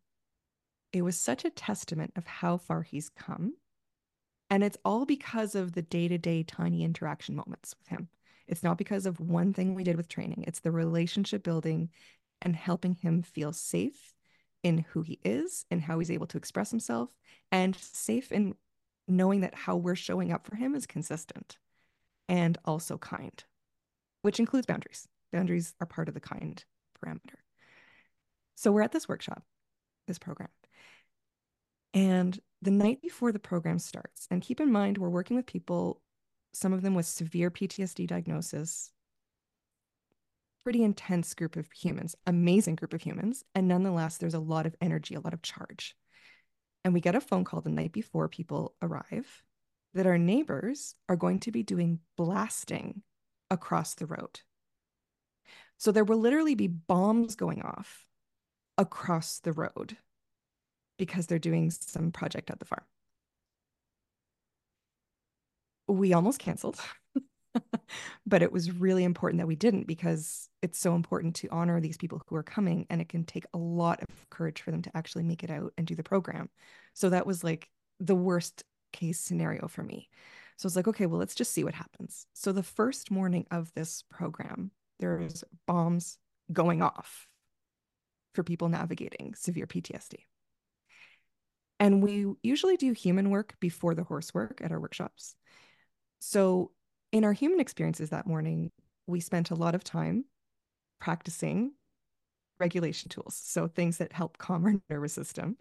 [0.93, 3.55] it was such a testament of how far he's come.
[4.51, 8.09] And it's all because of the day to day tiny interaction moments with him.
[8.47, 11.89] It's not because of one thing we did with training, it's the relationship building
[12.43, 14.15] and helping him feel safe
[14.63, 17.11] in who he is and how he's able to express himself,
[17.51, 18.55] and safe in
[19.09, 21.59] knowing that how we're showing up for him is consistent
[22.29, 23.45] and also kind,
[24.23, 25.09] which includes boundaries.
[25.33, 26.65] Boundaries are part of the kind
[27.03, 27.41] parameter.
[28.55, 29.43] So we're at this workshop,
[30.07, 30.51] this program.
[31.95, 36.01] And the night before the program starts, and keep in mind, we're working with people
[36.55, 38.93] some of them with severe PTSD diagnosis.
[40.65, 43.45] Pretty intense group of humans, amazing group of humans.
[43.55, 45.97] And nonetheless, there's a lot of energy, a lot of charge.
[46.85, 49.43] And we get a phone call the night before people arrive
[49.95, 53.03] that our neighbors are going to be doing blasting
[53.51, 54.41] across the road.
[55.79, 58.07] So there will literally be bombs going off
[58.79, 59.97] across the road
[60.97, 62.85] because they're doing some project at the farm
[65.93, 66.81] we almost canceled.
[68.27, 71.97] but it was really important that we didn't because it's so important to honor these
[71.97, 74.97] people who are coming and it can take a lot of courage for them to
[74.97, 76.49] actually make it out and do the program.
[76.95, 77.69] So that was like
[78.01, 80.09] the worst case scenario for me.
[80.57, 82.27] So it's like, okay, well, let's just see what happens.
[82.35, 86.19] So the first morning of this program, there's bombs
[86.53, 87.27] going off
[88.35, 90.15] for people navigating severe PTSD.
[91.81, 95.35] And we usually do human work before the horse work at our workshops.
[96.21, 96.71] So,
[97.13, 98.73] in our human experiences that morning,
[99.07, 100.25] we spent a lot of time
[101.01, 101.73] practicing
[102.59, 103.39] regulation tools.
[103.43, 105.57] So, things that help calm our nervous system.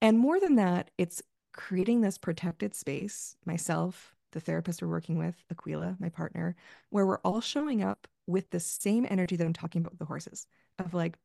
[0.00, 5.44] And more than that, it's creating this protected space, myself, the therapist we're working with,
[5.50, 6.56] Aquila, my partner,
[6.90, 10.06] where we're all showing up with the same energy that I'm talking about with the
[10.06, 10.46] horses
[10.78, 11.18] of like,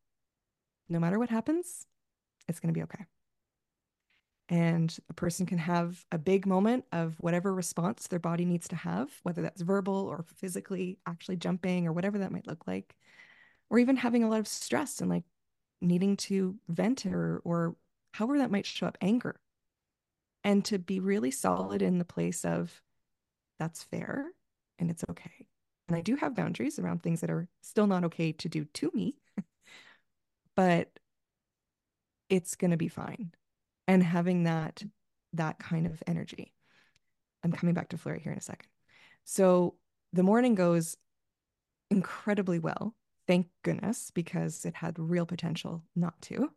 [0.89, 1.85] no matter what happens,
[2.47, 3.05] it's going to be okay.
[4.49, 8.77] And a person can have a big moment of whatever response their body needs to
[8.77, 12.95] have, whether that's verbal or physically actually jumping or whatever that might look like,
[13.69, 15.25] or even having a lot of stress and like
[15.81, 17.75] needing to vent or, or
[18.13, 19.39] however that might show up, anger.
[20.45, 22.81] And to be really solid in the place of
[23.59, 24.27] that's fair
[24.79, 25.47] and it's okay.
[25.89, 28.91] And I do have boundaries around things that are still not okay to do to
[28.93, 29.15] me,
[30.55, 30.99] but
[32.29, 33.31] it's going to be fine
[33.87, 34.83] and having that
[35.33, 36.53] that kind of energy.
[37.43, 38.69] I'm coming back to Flurry here in a second.
[39.23, 39.75] So
[40.13, 40.97] the morning goes
[41.89, 42.93] incredibly well
[43.27, 46.49] thank goodness because it had real potential not to.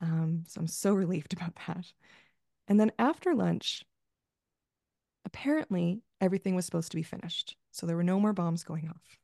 [0.00, 1.92] Um, so i'm so relieved about that.
[2.68, 3.84] And then after lunch
[5.24, 9.18] apparently everything was supposed to be finished so there were no more bombs going off.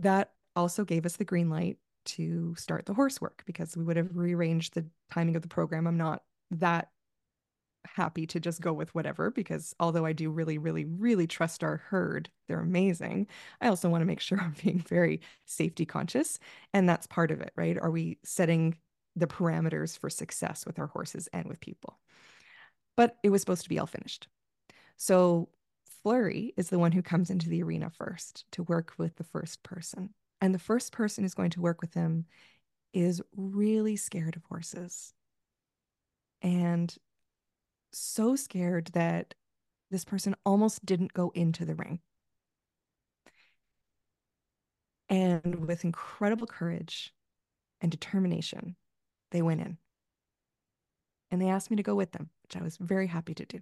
[0.00, 1.76] That also gave us the green light
[2.08, 5.86] to start the horse work because we would have rearranged the timing of the program.
[5.86, 6.90] I'm not that
[7.84, 11.78] happy to just go with whatever because although I do really, really, really trust our
[11.88, 13.26] herd, they're amazing.
[13.60, 16.38] I also want to make sure I'm being very safety conscious.
[16.74, 17.78] And that's part of it, right?
[17.78, 18.76] Are we setting
[19.16, 21.98] the parameters for success with our horses and with people?
[22.96, 24.28] But it was supposed to be all finished.
[24.96, 25.48] So
[26.02, 29.62] Flurry is the one who comes into the arena first to work with the first
[29.62, 30.10] person.
[30.40, 32.26] And the first person who's going to work with him
[32.92, 35.12] is really scared of horses
[36.42, 36.94] and
[37.92, 39.34] so scared that
[39.90, 42.00] this person almost didn't go into the ring.
[45.08, 47.14] And with incredible courage
[47.80, 48.76] and determination,
[49.30, 49.78] they went in.
[51.30, 53.60] And they asked me to go with them, which I was very happy to do.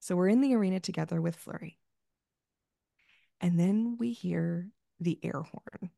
[0.00, 1.78] So we're in the arena together with Flurry.
[3.40, 4.68] And then we hear
[5.00, 5.90] the air horn.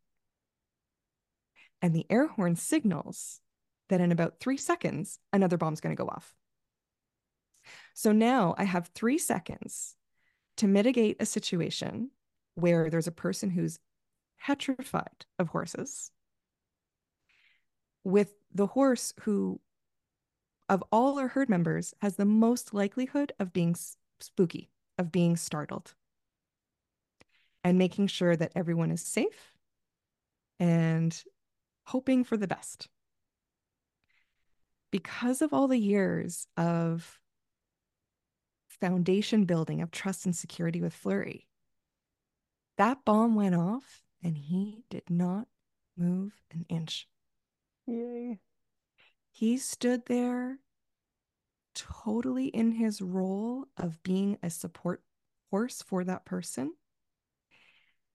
[1.81, 3.41] And the air horn signals
[3.89, 6.35] that in about three seconds, another bomb's going to go off.
[7.95, 9.97] So now I have three seconds
[10.57, 12.11] to mitigate a situation
[12.55, 13.79] where there's a person who's
[14.41, 16.11] petrified of horses
[18.05, 19.61] with the horse who,
[20.69, 23.77] of all our herd members, has the most likelihood of being
[24.21, 25.95] spooky, of being startled
[27.65, 29.53] and making sure that everyone is safe
[30.59, 31.23] and
[31.87, 32.89] hoping for the best.
[34.91, 37.19] Because of all the years of
[38.69, 41.47] foundation building of trust and security with Flurry,
[42.79, 45.47] that bomb went off and he did not
[45.97, 47.07] move an inch.
[47.87, 48.39] Yay.
[49.31, 50.59] He stood there
[51.75, 55.03] totally in his role of being a support
[55.51, 56.73] horse for that person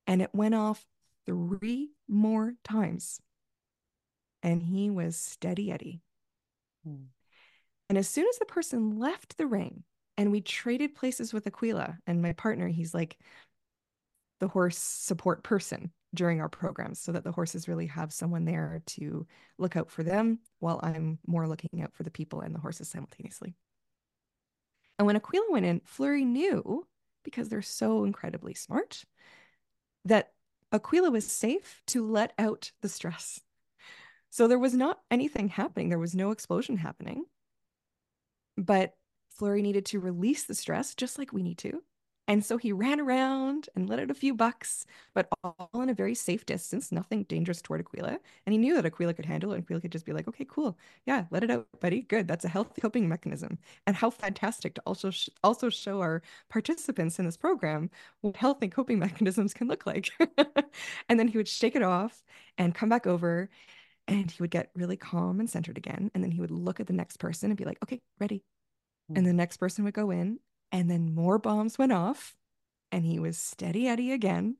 [0.07, 0.85] and it went off
[1.25, 3.21] three more times.
[4.41, 6.01] And he was steady Eddie.
[6.83, 7.07] Hmm.
[7.89, 9.83] And as soon as the person left the ring
[10.17, 13.17] and we traded places with Aquila and my partner, he's like
[14.39, 18.81] the horse support person during our programs so that the horses really have someone there
[18.85, 19.25] to
[19.57, 22.89] look out for them while I'm more looking out for the people and the horses
[22.89, 23.55] simultaneously.
[24.97, 26.87] And when Aquila went in, Flurry knew
[27.23, 29.03] because they're so incredibly smart
[30.07, 30.31] that
[30.71, 33.41] Aquila was safe to let out the stress.
[34.29, 37.25] So there was not anything happening, there was no explosion happening.
[38.57, 38.95] But
[39.29, 41.83] Flurry needed to release the stress just like we need to.
[42.27, 45.93] And so he ran around and let out a few bucks, but all in a
[45.93, 48.19] very safe distance, nothing dangerous toward Aquila.
[48.45, 49.55] And he knew that Aquila could handle it.
[49.55, 50.77] And Aquila could just be like, okay, cool.
[51.05, 52.01] Yeah, let it out, buddy.
[52.01, 52.27] Good.
[52.27, 53.57] That's a healthy coping mechanism.
[53.85, 58.67] And how fantastic to also, sh- also show our participants in this program what healthy
[58.67, 60.09] coping mechanisms can look like.
[61.09, 62.23] and then he would shake it off
[62.57, 63.49] and come back over
[64.09, 66.11] and he would get really calm and centered again.
[66.13, 68.43] And then he would look at the next person and be like, okay, ready.
[69.09, 69.25] And mm.
[69.25, 70.39] the next person would go in
[70.71, 72.35] and then more bombs went off,
[72.91, 74.57] and he was steady Eddie again.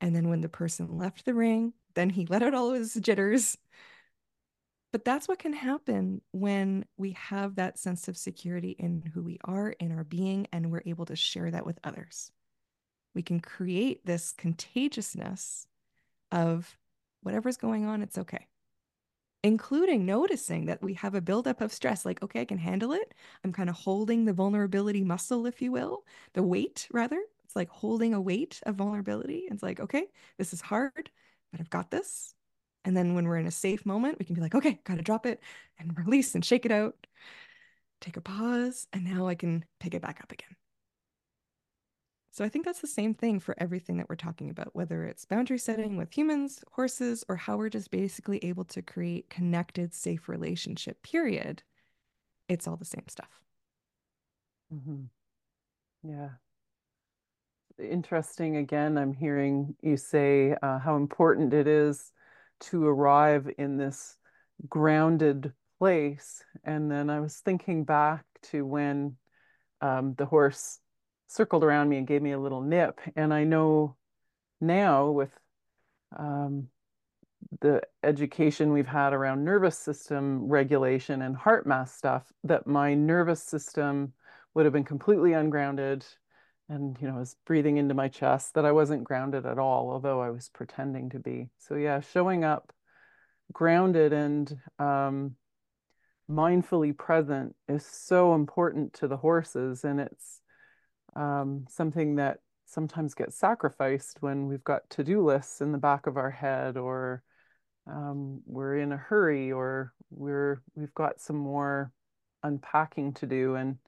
[0.00, 3.56] And then when the person left the ring, then he let out all his jitters.
[4.90, 9.38] But that's what can happen when we have that sense of security in who we
[9.44, 12.32] are, in our being, and we're able to share that with others.
[13.14, 15.66] We can create this contagiousness
[16.32, 16.78] of
[17.22, 18.46] whatever's going on, it's okay
[19.44, 23.14] including noticing that we have a buildup of stress like okay i can handle it.
[23.44, 27.20] I'm kind of holding the vulnerability muscle if you will the weight rather.
[27.44, 30.06] It's like holding a weight of vulnerability it's like okay
[30.38, 31.10] this is hard
[31.52, 32.34] but i've got this.
[32.84, 35.26] And then when we're in a safe moment we can be like okay gotta drop
[35.26, 35.40] it
[35.78, 36.94] and release and shake it out.
[38.00, 40.56] Take a pause and now i can pick it back up again
[42.30, 45.24] So I think that's the same thing for everything that we're talking about, whether it's
[45.24, 50.28] boundary setting with humans, horses, or how we're just basically able to create connected, safe
[50.28, 51.62] relationship, period.
[52.48, 53.42] It's all the same stuff.
[54.72, 55.04] Mm-hmm.
[56.08, 56.28] Yeah.
[57.78, 58.56] Interesting.
[58.56, 62.12] Again, I'm hearing you say uh, how important it is
[62.60, 64.16] to arrive in this
[64.68, 66.42] grounded place.
[66.64, 69.16] And then I was thinking back to when
[69.80, 70.80] um, the horse
[71.28, 73.00] circled around me and gave me a little nip.
[73.14, 73.96] And I know
[74.60, 75.30] now with
[76.16, 76.68] um,
[77.60, 84.12] the education we've had around nervous system regulation and HeartMath stuff that my nervous system
[84.54, 86.04] would have been completely ungrounded
[86.68, 90.20] and you know was breathing into my chest that I wasn't grounded at all although
[90.20, 92.72] I was pretending to be so yeah showing up
[93.52, 95.36] grounded and um,
[96.28, 100.40] mindfully present is so important to the horses and it's
[101.18, 106.16] um, something that sometimes gets sacrificed when we've got to-do lists in the back of
[106.16, 107.22] our head or
[107.86, 111.90] um, we're in a hurry or we're we've got some more
[112.42, 113.56] unpacking to do.
[113.56, 113.78] And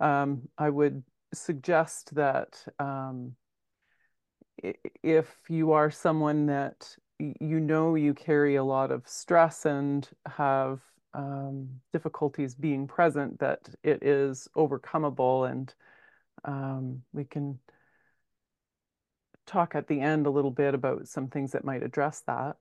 [0.00, 1.02] um, I would
[1.32, 3.34] suggest that um,
[5.02, 10.80] if you are someone that you know you carry a lot of stress and have
[11.14, 15.74] um, difficulties being present, that it is overcomable and
[16.44, 17.58] um, we can
[19.46, 22.56] talk at the end a little bit about some things that might address that.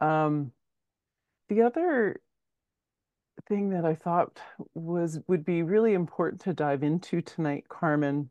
[0.00, 0.52] Um,
[1.48, 2.20] the other
[3.48, 4.40] thing that I thought
[4.74, 8.30] was would be really important to dive into tonight, Carmen,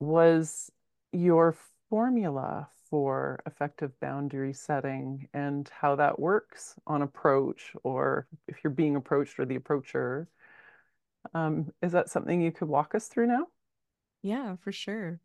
[0.00, 0.70] was
[1.12, 1.56] your
[1.88, 8.96] formula for effective boundary setting and how that works on approach or if you're being
[8.96, 10.28] approached or the approacher.
[11.34, 13.46] Um, is that something you could walk us through now?
[14.22, 15.20] Yeah, for sure.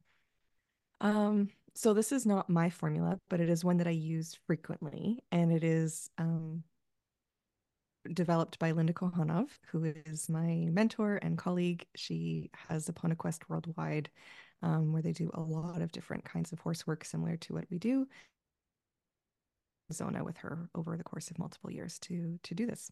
[1.02, 5.24] Um, so this is not my formula, but it is one that I use frequently,
[5.32, 6.64] and it is um,
[8.12, 11.86] developed by Linda Kohanov, who is my mentor and colleague.
[11.96, 14.10] She has Epona Quest Worldwide,
[14.62, 17.66] um, where they do a lot of different kinds of horse work similar to what
[17.70, 18.08] we do.
[19.92, 22.92] Zona with her over the course of multiple years to to do this.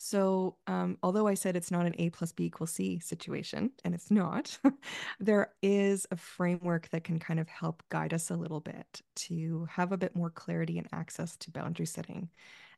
[0.00, 3.94] So, um, although I said it's not an A plus B equals C situation, and
[3.94, 4.56] it's not,
[5.20, 9.66] there is a framework that can kind of help guide us a little bit to
[9.70, 12.28] have a bit more clarity and access to boundary setting.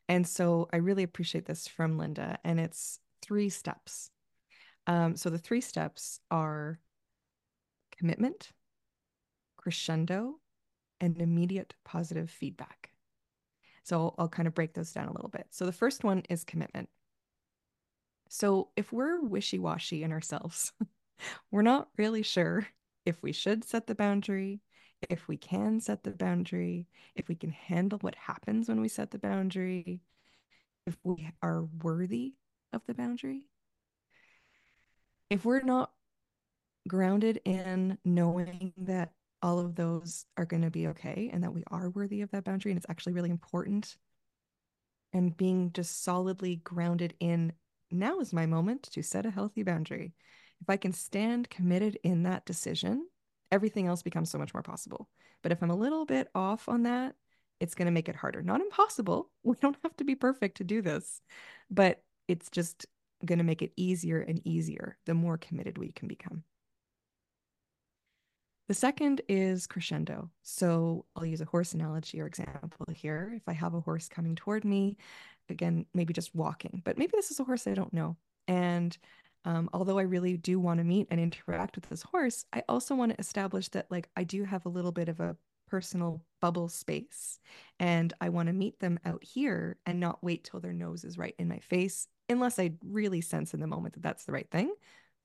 [0.09, 4.11] And so I really appreciate this from Linda, and it's three steps.
[4.87, 6.81] Um, so the three steps are
[7.97, 8.51] commitment,
[9.59, 10.41] crescendo,
[11.03, 12.91] and immediate positive feedback.
[13.83, 15.47] So I'll, kind of break those down a little bit.
[15.51, 16.89] So the first one is commitment.
[18.33, 20.73] So if we're wishy washy in ourselves,
[21.51, 22.65] we're not really sure
[23.05, 24.61] if we should set the boundary,
[25.11, 29.11] if we can set the boundary, if we can handle what happens when we set
[29.11, 30.01] the boundary,
[30.87, 32.35] if we are worthy
[32.73, 33.43] of the boundary.
[35.29, 35.91] If we're not
[36.87, 39.11] grounded in knowing that
[39.43, 42.45] all of those are going to be okay and that we are worthy of that
[42.45, 43.97] boundary and it's actually really important
[45.13, 47.53] and being just solidly grounded in
[47.91, 50.15] now is my moment to set a healthy boundary.
[50.61, 53.07] If I can stand committed in that decision,
[53.51, 55.09] everything else becomes so much more possible.
[55.43, 57.15] But if I'm a little bit off on that,
[57.61, 58.43] it's going to make it harder.
[58.43, 59.31] Not impossible.
[59.43, 61.21] We don't have to be perfect to do this,
[61.71, 62.87] but it's just
[63.25, 66.45] going to make it easier and easier the more committed we can become.
[68.71, 70.31] The second is crescendo.
[70.43, 73.33] So I'll use a horse analogy or example here.
[73.35, 74.97] If I have a horse coming toward me,
[75.49, 78.17] again, maybe just walking, but maybe this is a horse I don't know.
[78.47, 78.97] And
[79.45, 82.95] um, although I really do want to meet and interact with this horse, I also
[82.95, 86.69] want to establish that like I do have a little bit of a personal bubble
[86.69, 87.41] space
[87.81, 91.19] and I want to meet them out here and not wait till their nose is
[91.19, 94.49] right in my face unless I really sense in the moment that that's the right
[94.53, 94.73] thing.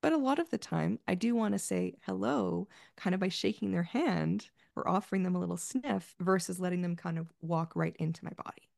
[0.01, 3.29] But a lot of the time, I do want to say hello kind of by
[3.29, 7.75] shaking their hand or offering them a little sniff versus letting them kind of walk
[7.75, 8.69] right into my body.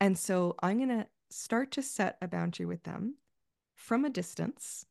[0.00, 3.16] And so I'm going to start to set a boundary with them
[3.74, 4.86] from a distance.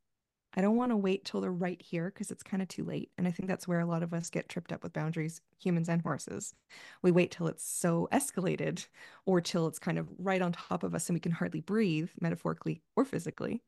[0.55, 3.09] I don't want to wait till they're right here because it's kind of too late.
[3.17, 5.89] And I think that's where a lot of us get tripped up with boundaries, humans
[5.89, 6.53] and horses.
[7.01, 8.85] We wait till it's so escalated
[9.25, 12.09] or till it's kind of right on top of us and we can hardly breathe,
[12.21, 13.63] metaphorically or physically.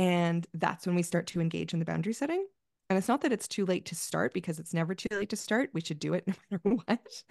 [0.00, 2.46] And that's when we start to engage in the boundary setting.
[2.88, 5.36] And it's not that it's too late to start because it's never too late to
[5.36, 5.68] start.
[5.74, 7.22] We should do it no matter what.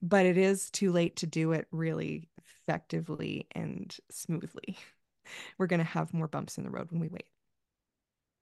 [0.00, 4.78] But it is too late to do it really effectively and smoothly.
[5.58, 7.26] We're going to have more bumps in the road when we wait.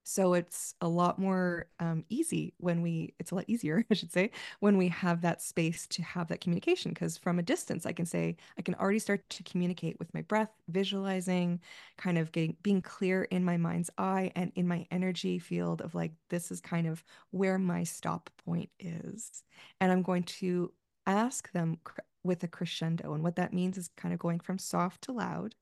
[0.07, 4.11] So it's a lot more um, easy when we, it's a lot easier, I should
[4.11, 4.29] say,
[4.59, 6.91] when we have that space to have that communication.
[6.91, 10.21] Because from a distance, I can say, I can already start to communicate with my
[10.21, 11.59] breath, visualizing,
[11.97, 15.95] kind of getting, being clear in my mind's eye and in my energy field of
[15.95, 19.43] like, this is kind of where my stop point is.
[19.81, 20.71] And I'm going to
[21.07, 21.79] ask them
[22.23, 23.13] with a crescendo.
[23.13, 25.55] And what that means is kind of going from soft to loud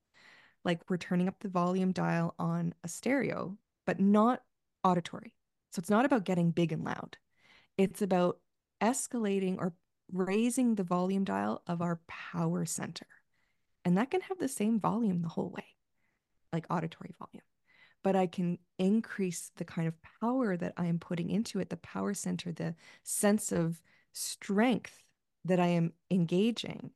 [0.65, 4.41] like we're turning up the volume dial on a stereo but not
[4.83, 5.33] auditory.
[5.71, 7.17] So it's not about getting big and loud.
[7.77, 8.39] It's about
[8.81, 9.73] escalating or
[10.11, 13.07] raising the volume dial of our power center.
[13.85, 15.65] And that can have the same volume the whole way,
[16.51, 17.43] like auditory volume.
[18.03, 21.77] But I can increase the kind of power that I am putting into it, the
[21.77, 23.81] power center, the sense of
[24.11, 25.03] strength
[25.45, 26.91] that I am engaging,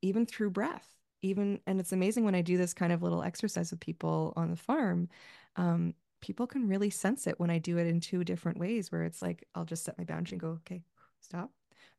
[0.00, 0.88] even through breath.
[1.22, 4.50] Even, and it's amazing when I do this kind of little exercise with people on
[4.50, 5.08] the farm
[5.56, 9.02] um, people can really sense it when I do it in two different ways, where
[9.02, 10.82] it's like I'll just set my boundary and go, okay,
[11.20, 11.50] stop,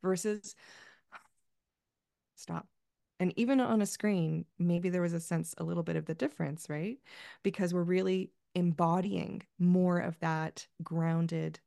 [0.01, 0.55] versus
[2.35, 2.67] stop.
[3.19, 6.15] And even on a screen, maybe there was a sense a little bit of the
[6.15, 6.97] difference, right?
[7.43, 11.59] Because we're really embodying more of that grounded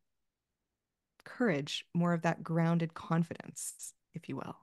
[1.24, 4.56] courage, more of that grounded confidence, if you will,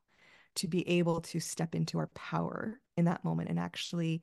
[0.55, 4.21] to be able to step into our power in that moment and actually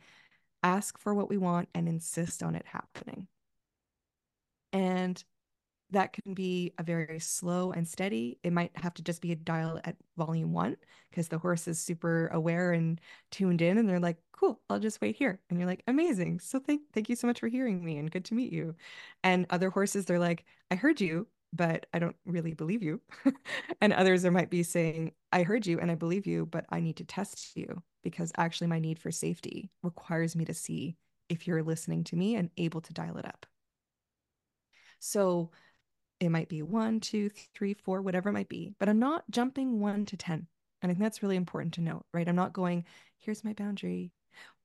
[0.62, 3.26] ask for what we want and insist on it happening.
[4.72, 5.22] And
[5.90, 8.38] that can be a very slow and steady.
[8.44, 10.76] It might have to just be a dial at volume one
[11.10, 13.00] because the horse is super aware and
[13.30, 15.40] tuned in and they're like, cool, I'll just wait here.
[15.50, 16.40] And you're like, amazing.
[16.40, 18.76] So thank thank you so much for hearing me and good to meet you.
[19.24, 23.00] And other horses, they're like, I heard you, but I don't really believe you.
[23.80, 26.80] and others there might be saying, I heard you and I believe you, but I
[26.80, 30.96] need to test you because actually my need for safety requires me to see
[31.28, 33.46] if you're listening to me and able to dial it up.
[34.98, 35.50] So
[36.20, 39.80] it might be one, two, three, four, whatever it might be, but I'm not jumping
[39.80, 40.46] one to 10.
[40.82, 42.28] And I think that's really important to note, right?
[42.28, 42.84] I'm not going,
[43.18, 44.12] here's my boundary.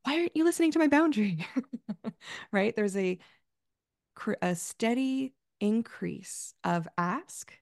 [0.04, 1.46] Why aren't you listening to my boundary?
[2.52, 2.76] right?
[2.76, 3.18] There's a,
[4.42, 7.54] a steady increase of ask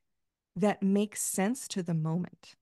[0.56, 2.56] that makes sense to the moment.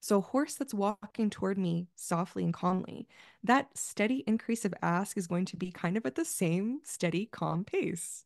[0.00, 3.08] So, a horse that's walking toward me softly and calmly,
[3.42, 7.26] that steady increase of ask is going to be kind of at the same steady,
[7.26, 8.24] calm pace.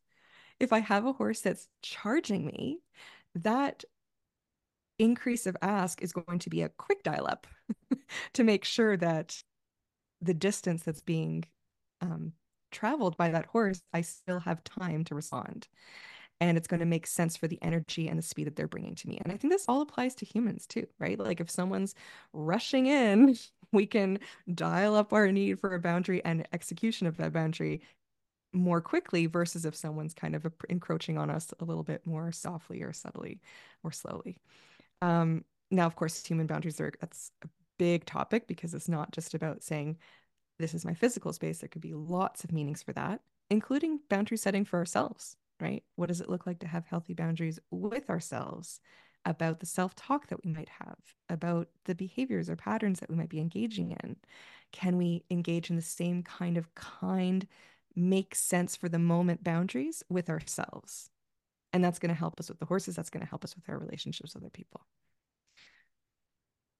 [0.59, 2.81] If I have a horse that's charging me,
[3.33, 3.83] that
[4.99, 7.47] increase of ask is going to be a quick dial up
[8.33, 9.41] to make sure that
[10.21, 11.45] the distance that's being
[12.01, 12.33] um,
[12.71, 15.67] traveled by that horse, I still have time to respond
[16.41, 18.95] and it's going to make sense for the energy and the speed that they're bringing
[18.95, 19.19] to me.
[19.23, 21.17] And I think this all applies to humans too, right?
[21.17, 21.93] Like if someone's
[22.33, 23.37] rushing in,
[23.71, 24.19] we can
[24.53, 27.81] dial up our need for a boundary and execution of that boundary
[28.53, 32.81] more quickly versus if someone's kind of encroaching on us a little bit more softly
[32.81, 33.39] or subtly
[33.83, 34.35] or slowly.
[35.01, 39.35] Um, now, of course, human boundaries are that's a big topic because it's not just
[39.35, 39.97] about saying
[40.59, 41.59] this is my physical space.
[41.59, 45.83] There could be lots of meanings for that, including boundary setting for ourselves right?
[45.95, 48.79] What does it look like to have healthy boundaries with ourselves
[49.25, 50.97] about the self talk that we might have,
[51.29, 54.17] about the behaviors or patterns that we might be engaging in?
[54.71, 57.47] Can we engage in the same kind of kind,
[57.95, 61.09] make sense for the moment boundaries with ourselves?
[61.73, 62.95] And that's going to help us with the horses.
[62.95, 64.81] That's going to help us with our relationships with other people.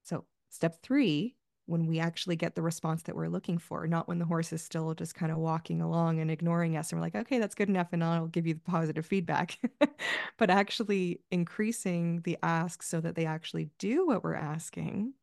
[0.04, 1.36] So, step three
[1.72, 4.62] when we actually get the response that we're looking for, not when the horse is
[4.62, 6.92] still just kind of walking along and ignoring us.
[6.92, 7.88] And we're like, okay, that's good enough.
[7.94, 9.58] And I'll give you the positive feedback.
[10.38, 15.14] but actually increasing the ask so that they actually do what we're asking.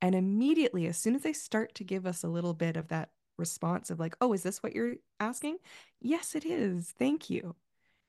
[0.00, 3.10] And immediately, as soon as they start to give us a little bit of that
[3.38, 5.58] response of like, oh, is this what you're asking?
[6.00, 6.92] Yes, it is.
[6.98, 7.54] Thank you.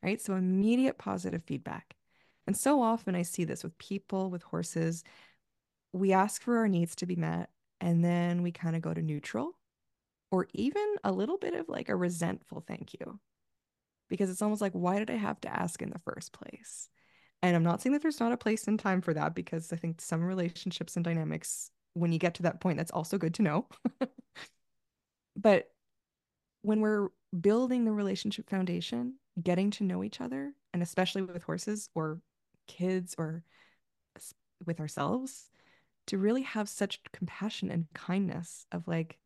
[0.01, 0.21] Right.
[0.21, 1.95] So immediate positive feedback.
[2.47, 5.03] And so often I see this with people, with horses.
[5.93, 7.49] We ask for our needs to be met
[7.83, 9.51] and then we kind of go to neutral
[10.31, 13.19] or even a little bit of like a resentful thank you.
[14.09, 16.89] Because it's almost like why did i have to ask in the first place?
[17.41, 19.75] And i'm not saying that there's not a place and time for that because i
[19.75, 23.43] think some relationships and dynamics when you get to that point that's also good to
[23.43, 23.67] know.
[25.35, 25.65] But
[26.61, 31.89] when we're building the relationship foundation getting to know each other and especially with horses
[31.95, 32.21] or
[32.67, 33.43] kids or
[34.65, 35.49] with ourselves
[36.07, 39.19] to really have such compassion and kindness of like,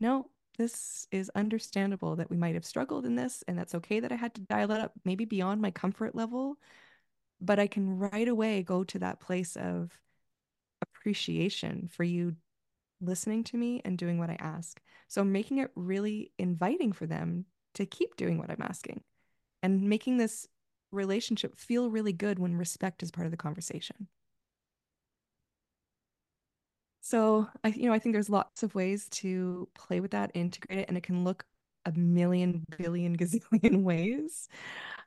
[0.00, 4.12] no, this is understandable that we might have struggled in this, and that's okay that
[4.12, 6.58] I had to dial it up, maybe beyond my comfort level.
[7.40, 9.92] But I can right away go to that place of
[10.82, 12.36] appreciation for you
[13.00, 14.80] listening to me and doing what I ask.
[15.08, 19.02] So making it really inviting for them to keep doing what I'm asking.
[19.62, 20.48] and making this
[20.92, 24.08] relationship feel really good when respect is part of the conversation.
[27.08, 30.80] So I, you know, I think there's lots of ways to play with that, integrate
[30.80, 31.44] it, and it can look
[31.84, 34.48] a million billion gazillion ways.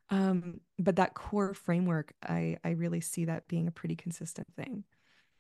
[0.09, 4.85] Um, but that core framework, I I really see that being a pretty consistent thing.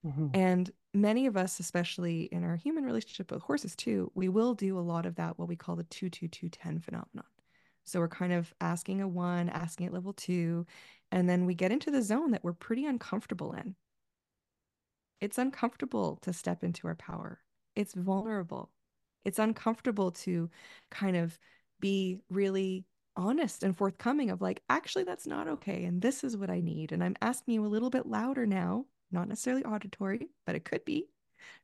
[0.05, 0.27] Mm-hmm.
[0.33, 4.77] And many of us, especially in our human relationship with horses too, we will do
[4.77, 7.23] a lot of that, what we call the two two two ten phenomenon.
[7.85, 10.65] So we're kind of asking a one, asking at level two,
[11.09, 13.77] and then we get into the zone that we're pretty uncomfortable in.
[15.21, 17.39] It's uncomfortable to step into our power.
[17.75, 18.71] It's vulnerable.
[19.25, 20.49] It's uncomfortable to
[20.89, 21.37] kind of
[21.79, 25.83] be really honest and forthcoming of like, actually, that's not okay.
[25.85, 26.91] And this is what I need.
[26.91, 30.85] And I'm asking you a little bit louder now, not necessarily auditory, but it could
[30.85, 31.09] be,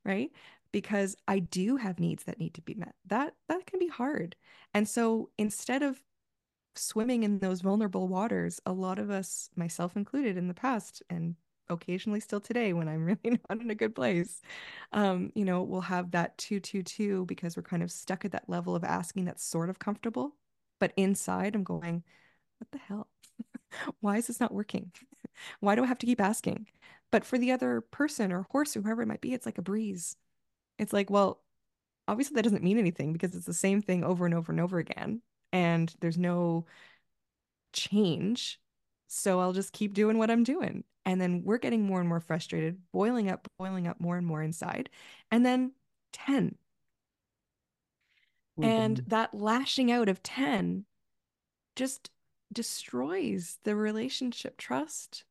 [0.03, 0.31] right?
[0.71, 2.95] Because I do have needs that need to be met.
[3.05, 4.35] That that can be hard.
[4.73, 6.01] And so instead of
[6.75, 11.35] swimming in those vulnerable waters, a lot of us, myself included in the past, and
[11.69, 14.41] occasionally still today when I'm really not in a good place,
[14.91, 18.31] um, you know, we'll have that two, two, two because we're kind of stuck at
[18.31, 20.35] that level of asking that's sort of comfortable.
[20.79, 22.03] But inside, I'm going,
[22.59, 23.07] what the hell?
[24.01, 24.91] Why is this not working?
[25.59, 26.67] Why do I have to keep asking?
[27.11, 29.61] But for the other person or horse or whoever it might be, it's like a
[29.61, 30.17] breeze.
[30.79, 31.43] It's like, well,
[32.07, 34.79] obviously that doesn't mean anything because it's the same thing over and over and over
[34.79, 35.21] again
[35.55, 36.65] and there's no
[37.73, 38.59] change.
[39.07, 40.83] So I'll just keep doing what I'm doing.
[41.05, 44.41] And then we're getting more and more frustrated, boiling up, boiling up more and more
[44.41, 44.89] inside.
[45.31, 45.73] And then
[46.13, 46.55] 10.
[48.59, 48.63] Mm-hmm.
[48.63, 50.85] And that lashing out of 10
[51.75, 52.09] just
[52.51, 55.25] destroys the relationship trust.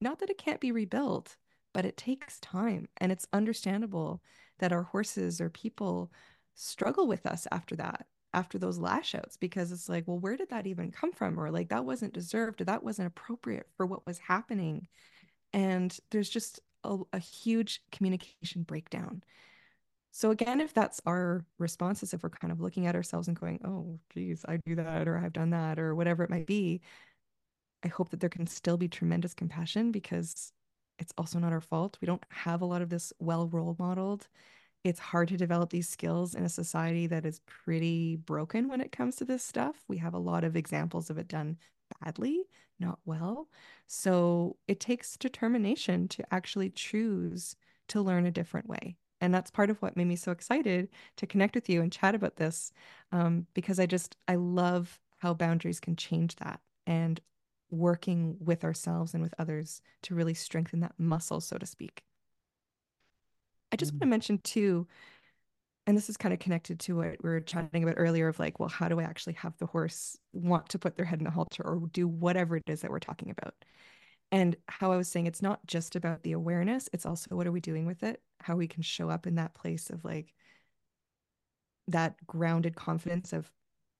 [0.00, 1.36] Not that it can't be rebuilt,
[1.74, 2.88] but it takes time.
[2.98, 4.22] And it's understandable
[4.58, 6.12] that our horses or people
[6.54, 10.50] struggle with us after that after those lash outs because it's like, well, where did
[10.50, 11.38] that even come from?
[11.38, 14.88] Or like that wasn't deserved or that wasn't appropriate for what was happening.
[15.52, 19.22] And there's just a, a huge communication breakdown.
[20.10, 23.60] So again, if that's our responses, if we're kind of looking at ourselves and going,
[23.64, 26.80] oh, geez, I do that, or I've done that, or whatever it might be,
[27.84, 30.52] I hope that there can still be tremendous compassion because
[30.98, 31.98] it's also not our fault.
[32.00, 34.26] We don't have a lot of this well role modeled
[34.84, 38.92] it's hard to develop these skills in a society that is pretty broken when it
[38.92, 39.76] comes to this stuff.
[39.88, 41.58] We have a lot of examples of it done
[42.00, 42.44] badly,
[42.78, 43.48] not well.
[43.86, 47.56] So it takes determination to actually choose
[47.88, 48.96] to learn a different way.
[49.20, 52.14] And that's part of what made me so excited to connect with you and chat
[52.14, 52.72] about this
[53.10, 57.20] um, because I just, I love how boundaries can change that and
[57.70, 62.04] working with ourselves and with others to really strengthen that muscle, so to speak.
[63.72, 64.10] I just want to mm.
[64.10, 64.86] mention too,
[65.86, 68.60] and this is kind of connected to what we were chatting about earlier of like,
[68.60, 71.30] well, how do I actually have the horse want to put their head in a
[71.30, 73.54] halter or do whatever it is that we're talking about?
[74.30, 77.52] And how I was saying it's not just about the awareness, it's also what are
[77.52, 78.20] we doing with it?
[78.40, 80.34] How we can show up in that place of like
[81.88, 83.50] that grounded confidence of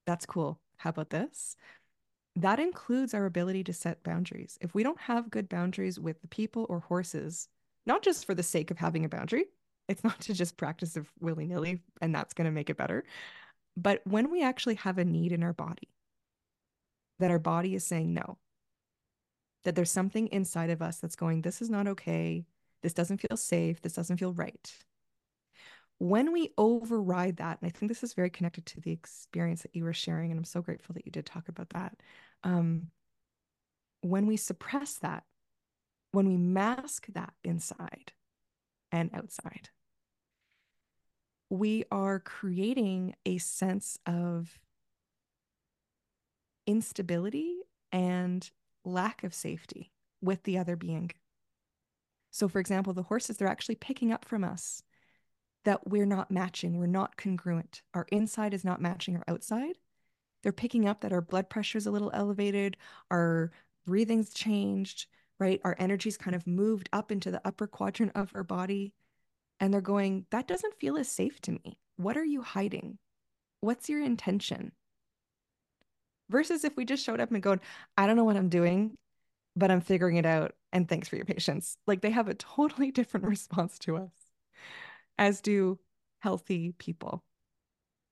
[0.06, 0.60] that's cool.
[0.76, 1.56] How about this?
[2.36, 4.58] That includes our ability to set boundaries.
[4.60, 7.48] If we don't have good boundaries with the people or horses,
[7.86, 9.46] not just for the sake of having a boundary,
[9.89, 13.05] it's not to just practice of willy nilly and that's going to make it better.
[13.76, 15.89] But when we actually have a need in our body,
[17.18, 18.39] that our body is saying no,
[19.64, 22.45] that there's something inside of us that's going, this is not okay.
[22.82, 23.80] This doesn't feel safe.
[23.82, 24.72] This doesn't feel right.
[25.99, 29.74] When we override that, and I think this is very connected to the experience that
[29.74, 31.97] you were sharing, and I'm so grateful that you did talk about that.
[32.45, 32.91] Um,
[34.03, 35.24] when we suppress that,
[36.12, 38.12] when we mask that inside
[38.93, 39.70] and outside,
[41.51, 44.59] we are creating a sense of
[46.66, 48.51] instability and
[48.84, 51.11] lack of safety with the other being.
[52.30, 54.82] So, for example, the horses, they're actually picking up from us
[55.64, 57.82] that we're not matching, we're not congruent.
[57.94, 59.78] Our inside is not matching our outside.
[60.42, 62.76] They're picking up that our blood pressure is a little elevated,
[63.11, 63.51] our
[63.86, 65.07] breathing's changed,
[65.40, 65.61] right?
[65.64, 68.92] Our energy's kind of moved up into the upper quadrant of our body
[69.61, 71.78] and they're going, that doesn't feel as safe to me.
[71.96, 72.98] What are you hiding?
[73.61, 74.72] What's your intention?
[76.30, 77.61] Versus if we just showed up and going,
[77.96, 78.96] I don't know what I'm doing,
[79.56, 80.54] but I'm figuring it out.
[80.72, 81.76] And thanks for your patience.
[81.86, 84.12] Like they have a totally different response to us,
[85.16, 85.78] as do
[86.20, 87.24] healthy people.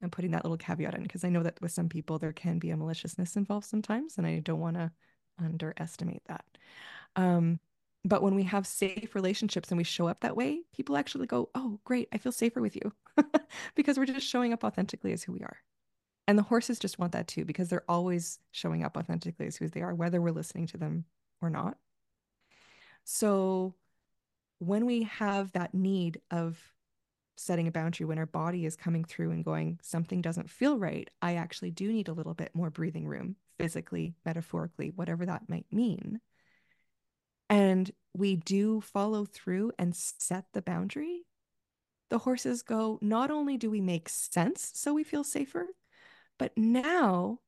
[0.02, 2.58] I'm putting that little caveat in because I know that with some people there can
[2.58, 4.90] be a maliciousness involved sometimes, and I don't want to
[5.38, 6.44] underestimate that.
[7.14, 7.60] Um,
[8.06, 11.50] but when we have safe relationships and we show up that way, people actually go,
[11.54, 12.92] Oh, great, I feel safer with you
[13.74, 15.58] because we're just showing up authentically as who we are.
[16.28, 19.68] And the horses just want that too because they're always showing up authentically as who
[19.68, 21.04] they are, whether we're listening to them
[21.40, 21.78] or not.
[23.04, 23.74] So
[24.58, 26.72] when we have that need of
[27.36, 31.08] setting a boundary, when our body is coming through and going, something doesn't feel right,
[31.20, 35.66] I actually do need a little bit more breathing room, physically, metaphorically, whatever that might
[35.70, 36.20] mean.
[37.48, 41.26] And we do follow through and set the boundary.
[42.08, 45.66] The horses go, not only do we make sense so we feel safer,
[46.38, 47.40] but now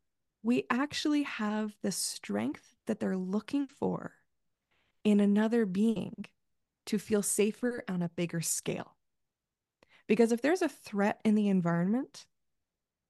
[0.43, 4.13] we actually have the strength that they're looking for
[5.05, 6.25] in another being
[6.87, 8.97] to feel safer on a bigger scale.
[10.07, 12.27] Because if there's a threat in the environment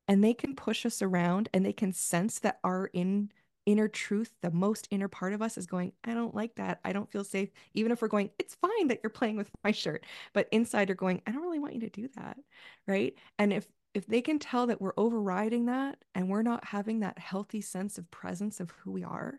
[0.09, 3.31] and they can push us around and they can sense that our in
[3.69, 6.81] inner truth, the most inner part of us is going, I don't like that.
[6.87, 7.51] I don't feel safe.
[7.75, 10.07] Even if we're going, it's fine that you're playing with my shirt.
[10.33, 12.39] But inside you're going, I don't really want you to do that.
[12.87, 13.15] Right.
[13.39, 17.19] And if if they can tell that we're overriding that and we're not having that
[17.19, 19.39] healthy sense of presence of who we are,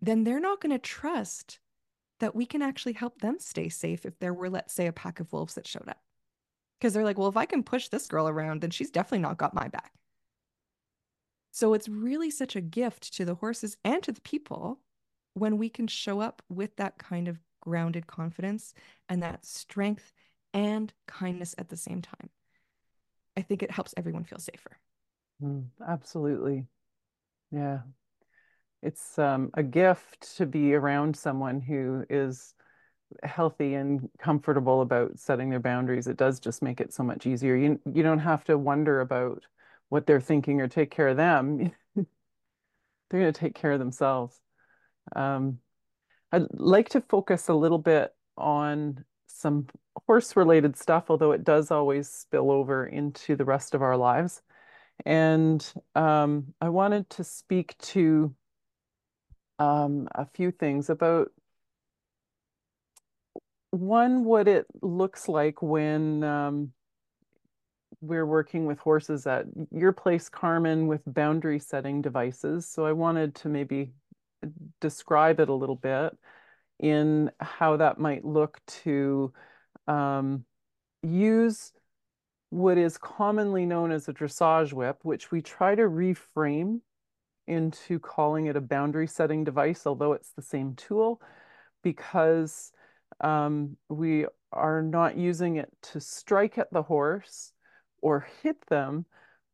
[0.00, 1.60] then they're not going to trust
[2.20, 5.20] that we can actually help them stay safe if there were, let's say, a pack
[5.20, 6.00] of wolves that showed up.
[6.78, 9.38] Because they're like, well, if I can push this girl around, then she's definitely not
[9.38, 9.92] got my back.
[11.58, 14.78] So it's really such a gift to the horses and to the people
[15.34, 18.74] when we can show up with that kind of grounded confidence
[19.08, 20.12] and that strength
[20.54, 22.30] and kindness at the same time.
[23.36, 24.78] I think it helps everyone feel safer.
[25.42, 26.64] Mm, absolutely.
[27.50, 27.80] Yeah.
[28.80, 32.54] It's um, a gift to be around someone who is
[33.24, 36.06] healthy and comfortable about setting their boundaries.
[36.06, 37.56] It does just make it so much easier.
[37.56, 39.42] You you don't have to wonder about
[39.88, 41.72] what they're thinking or take care of them.
[41.94, 42.06] they're
[43.20, 44.40] going to take care of themselves.
[45.14, 45.58] Um,
[46.32, 49.66] I'd like to focus a little bit on some
[50.06, 54.42] horse related stuff, although it does always spill over into the rest of our lives.
[55.06, 55.64] And
[55.94, 58.34] um, I wanted to speak to
[59.58, 61.30] um, a few things about
[63.70, 66.72] one, what it looks like when um,
[68.00, 72.66] we're working with horses at your place, Carmen, with boundary setting devices.
[72.68, 73.92] So I wanted to maybe
[74.80, 76.16] describe it a little bit
[76.78, 79.32] in how that might look to
[79.88, 80.44] um,
[81.02, 81.72] use
[82.50, 86.80] what is commonly known as a dressage whip, which we try to reframe
[87.46, 91.20] into calling it a boundary setting device, although it's the same tool,
[91.82, 92.70] because
[93.20, 97.52] um, we are not using it to strike at the horse
[98.02, 99.06] or hit them,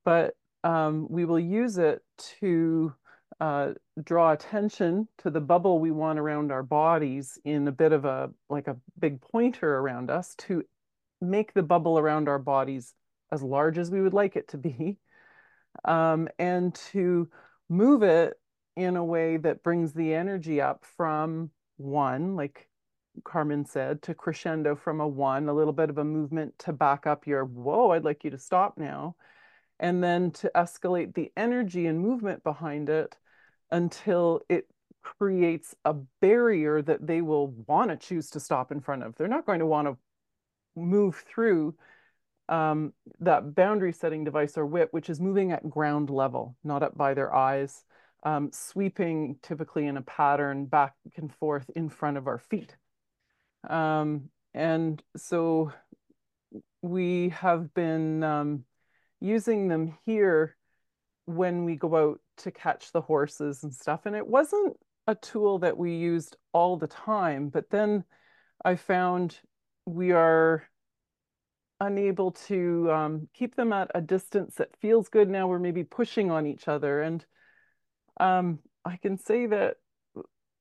[0.05, 2.03] but um, we will use it
[2.41, 2.95] to
[3.41, 3.73] uh,
[4.03, 8.31] draw attention to the bubble we want around our bodies in a bit of a
[8.49, 10.63] like a big pointer around us to
[11.21, 12.95] make the bubble around our bodies
[13.33, 14.99] as large as we would like it to be
[15.85, 17.29] um, and to
[17.69, 18.35] move it
[18.77, 22.69] in a way that brings the energy up from one like
[23.23, 27.07] Carmen said to crescendo from a one a little bit of a movement to back
[27.07, 29.17] up your whoa I'd like you to stop now
[29.79, 33.17] and then to escalate the energy and movement behind it
[33.71, 34.67] until it
[35.03, 39.15] creates a barrier that they will want to choose to stop in front of.
[39.15, 39.97] They're not going to want to
[40.77, 41.75] move through
[42.49, 46.97] um, that boundary setting device or whip, which is moving at ground level, not up
[46.97, 47.85] by their eyes,
[48.23, 52.77] um, sweeping typically in a pattern back and forth in front of our feet.
[53.69, 55.73] Um, and so
[56.83, 58.65] we have been um,
[59.21, 60.57] using them here
[61.27, 64.07] when we go out to catch the horses and stuff.
[64.07, 68.05] And it wasn't a tool that we used all the time, but then
[68.65, 69.39] I found
[69.87, 70.65] we are
[71.81, 75.47] unable to um, keep them at a distance that feels good now.
[75.47, 77.03] We're maybe pushing on each other.
[77.03, 77.25] And
[78.21, 79.77] um, I can say that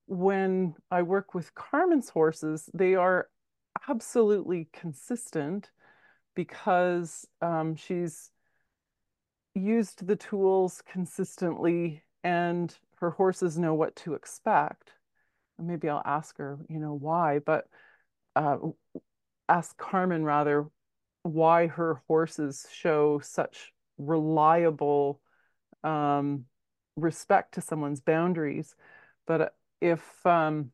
[0.06, 3.28] when I work with Carmen's horses, they are
[3.88, 5.70] absolutely consistent
[6.34, 8.30] because um, she's
[9.54, 14.92] used the tools consistently and her horses know what to expect.
[15.58, 17.66] Maybe I'll ask her, you know, why, but
[18.34, 18.56] uh,
[19.48, 20.66] ask Carmen rather
[21.22, 25.20] why her horses show such reliable
[25.84, 26.46] um,
[26.96, 28.74] respect to someone's boundaries.
[29.26, 29.54] But
[29.84, 30.70] if um,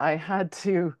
[0.00, 0.94] I had to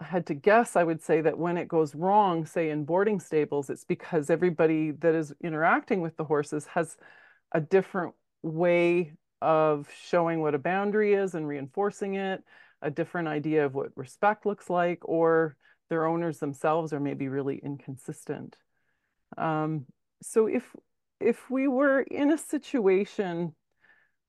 [0.00, 3.20] I had to guess, I would say that when it goes wrong, say in boarding
[3.20, 6.96] stables, it's because everybody that is interacting with the horses has
[7.52, 9.12] a different way
[9.42, 12.42] of showing what a boundary is and reinforcing it,
[12.80, 15.56] a different idea of what respect looks like, or
[15.90, 18.56] their owners themselves are maybe really inconsistent.
[19.36, 19.84] Um,
[20.22, 20.64] so if
[21.20, 23.54] if we were in a situation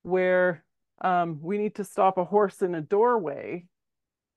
[0.02, 0.64] where
[1.02, 3.66] um, we need to stop a horse in a doorway,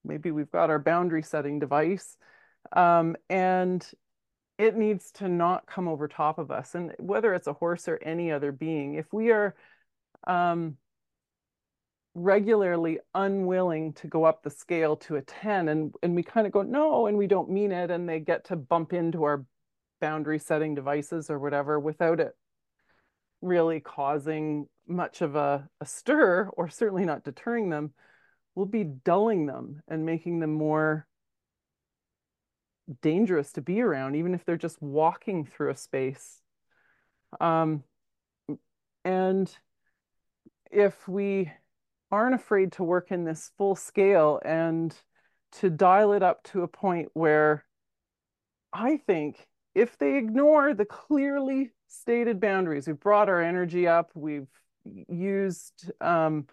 [0.03, 2.17] maybe we've got our boundary setting device,
[2.73, 3.87] um, and
[4.57, 6.75] it needs to not come over top of us.
[6.75, 9.55] And whether it's a horse or any other being, if we are
[10.25, 10.77] um,
[12.15, 16.53] regularly unwilling to go up the scale to a 10 and, and we kind of
[16.53, 19.45] go, no, and we don't mean it, and they get to bump into our
[20.01, 22.35] boundary setting devices or whatever without it
[23.41, 27.93] really causing much of a, a stir or certainly not deterring them,
[28.53, 31.07] we'll be dulling them and making them more
[33.01, 36.41] dangerous to be around, even if they're just walking through a space.
[37.39, 37.83] Um,
[39.03, 39.55] and
[40.71, 41.51] if we
[42.11, 44.95] aren't afraid to work in this full scale and
[45.51, 47.65] to dial it up to a point where
[48.71, 54.47] I think if they ignore the clearly stated boundaries, we've brought our energy up, we've
[55.07, 56.47] used um,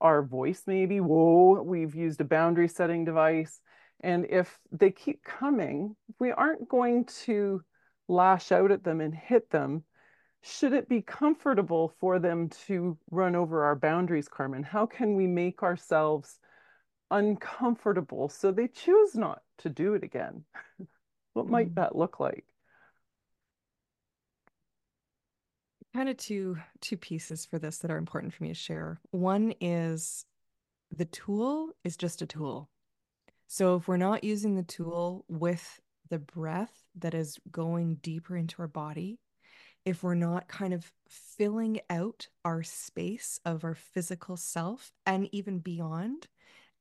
[0.00, 3.60] our voice maybe, whoa, we've used a boundary setting device.
[4.00, 7.62] And if they keep coming, we aren't going to
[8.08, 9.84] lash out at them and hit them.
[10.42, 14.62] Should it be comfortable for them to run over our boundaries, Carmen?
[14.62, 16.38] How can we make ourselves
[17.10, 20.44] uncomfortable so they choose not to do it again?
[21.34, 21.74] what might mm.
[21.74, 22.44] that look like?
[25.94, 29.00] Kind of two two pieces for this that are important for me to share.
[29.10, 30.24] One is
[30.90, 32.68] the tool is just a tool.
[33.46, 38.62] So if we're not using the tool with the breath that is going deeper into
[38.62, 39.18] our body,
[39.84, 45.58] if we're not kind of filling out our space of our physical self and even
[45.58, 46.28] beyond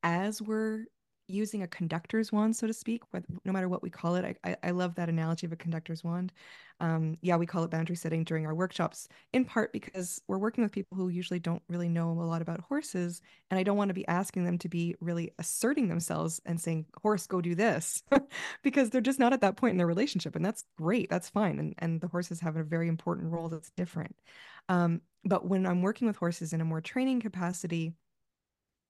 [0.03, 0.85] as we're
[1.29, 3.03] using a conductor's wand, so to speak,
[3.45, 4.37] no matter what we call it.
[4.43, 6.33] I, I love that analogy of a conductor's wand.
[6.81, 10.63] Um, yeah, we call it boundary setting during our workshops, in part because we're working
[10.63, 13.21] with people who usually don't really know a lot about horses.
[13.51, 16.85] And I don't want to be asking them to be really asserting themselves and saying,
[17.01, 18.03] horse, go do this,
[18.63, 20.35] because they're just not at that point in their relationship.
[20.35, 21.09] And that's great.
[21.09, 21.59] That's fine.
[21.59, 24.15] And, and the horses have a very important role that's different.
[24.69, 27.93] Um, but when I'm working with horses in a more training capacity,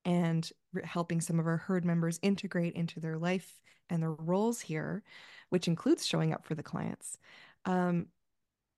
[0.06, 0.50] and
[0.84, 5.04] helping some of our herd members integrate into their life and their roles here,
[5.50, 7.18] which includes showing up for the clients.
[7.66, 8.08] Um,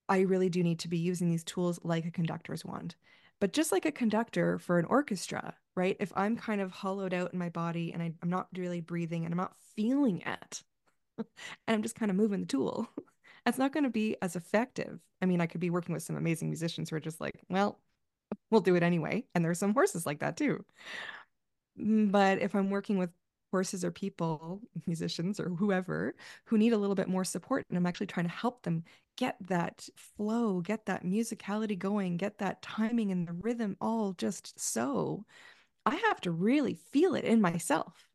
[0.09, 2.95] I really do need to be using these tools like a conductor's wand.
[3.39, 5.97] But just like a conductor for an orchestra, right?
[5.99, 9.26] If I'm kind of hollowed out in my body and I, am not really breathing
[9.26, 10.63] and I'm not feeling it,
[11.17, 11.26] and
[11.67, 12.88] I'm just kind of moving the tool,
[13.45, 14.99] that's not going to be as effective.
[15.22, 17.80] I mean, I could be working with some amazing musicians who are just like, well,
[18.49, 19.25] we'll do it anyway.
[19.36, 20.63] And there's some horses like that too.
[21.79, 23.09] Mm, but if I'm working with
[23.51, 26.15] horses or people, musicians or whoever,
[26.45, 28.84] who need a little bit more support, and I'm actually trying to help them
[29.17, 34.59] get that flow, get that musicality going, get that timing and the rhythm all just
[34.59, 35.25] so,
[35.86, 38.11] I have to really feel it in myself.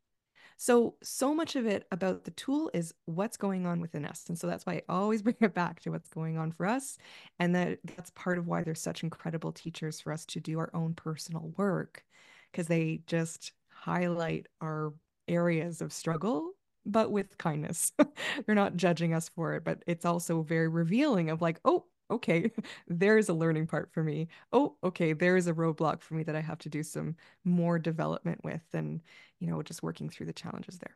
[0.57, 4.25] So, so much of it about the tool is what's going on within us.
[4.27, 6.97] And so that's why I always bring it back to what's going on for us.
[7.39, 10.71] And that that's part of why there's such incredible teachers for us to do our
[10.73, 12.03] own personal work
[12.51, 14.93] because they just highlight our
[15.27, 16.51] areas of struggle
[16.85, 17.91] but with kindness.
[18.45, 22.51] They're not judging us for it, but it's also very revealing of like, oh, okay,
[22.87, 24.27] there's a learning part for me.
[24.51, 27.79] Oh, okay, there is a roadblock for me that I have to do some more
[27.79, 29.01] development with and,
[29.39, 30.95] you know, just working through the challenges there.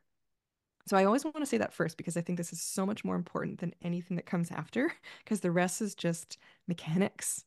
[0.88, 3.06] So I always want to say that first because I think this is so much
[3.06, 4.94] more important than anything that comes after
[5.24, 6.38] because the rest is just
[6.68, 7.46] mechanics.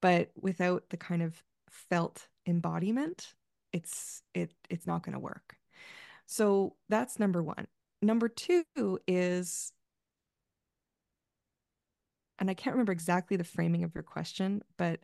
[0.00, 3.34] But without the kind of felt embodiment,
[3.72, 5.56] it's it it's not going to work.
[6.26, 7.66] So that's number 1.
[8.02, 8.64] Number 2
[9.06, 9.72] is
[12.38, 15.00] and I can't remember exactly the framing of your question, but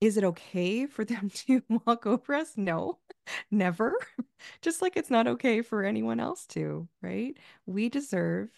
[0.00, 2.54] is it okay for them to walk over us?
[2.56, 2.98] No,
[3.50, 3.94] never.
[4.62, 7.36] Just like it's not okay for anyone else to, right?
[7.66, 8.50] We deserve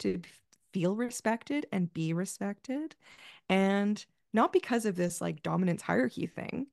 [0.00, 0.20] to
[0.72, 2.96] feel respected and be respected.
[3.48, 6.66] And not because of this like dominance hierarchy thing,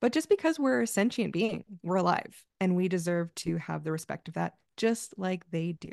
[0.00, 3.92] but just because we're a sentient being, we're alive, and we deserve to have the
[3.92, 5.90] respect of that, just like they do.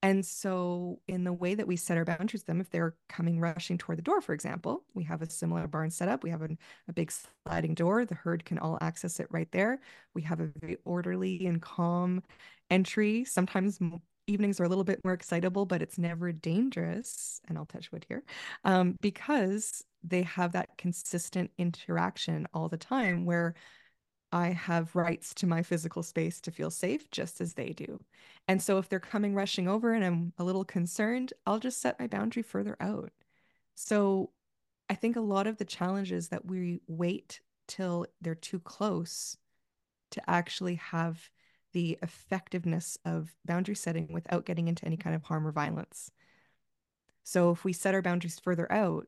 [0.00, 3.78] And so, in the way that we set our boundaries, them if they're coming rushing
[3.78, 6.22] toward the door, for example, we have a similar barn setup.
[6.22, 6.50] We have a,
[6.86, 7.12] a big
[7.44, 8.04] sliding door.
[8.04, 9.80] The herd can all access it right there.
[10.14, 12.22] We have a very orderly and calm
[12.70, 13.24] entry.
[13.24, 13.80] Sometimes
[14.28, 17.40] evenings are a little bit more excitable, but it's never dangerous.
[17.48, 18.22] And I'll touch wood here
[18.64, 23.54] um, because they have that consistent interaction all the time where
[24.30, 28.00] I have rights to my physical space to feel safe just as they do.
[28.46, 31.98] And so if they're coming rushing over and I'm a little concerned, I'll just set
[31.98, 33.10] my boundary further out.
[33.74, 34.30] So
[34.90, 39.36] I think a lot of the challenges that we wait till they're too close
[40.10, 41.30] to actually have
[41.72, 46.10] the effectiveness of boundary setting without getting into any kind of harm or violence.
[47.24, 49.06] So if we set our boundaries further out,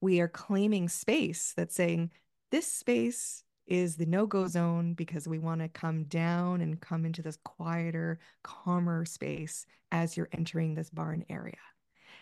[0.00, 2.10] we are claiming space that's saying
[2.50, 7.22] this space is the no-go zone because we want to come down and come into
[7.22, 11.56] this quieter, calmer space as you're entering this barn area.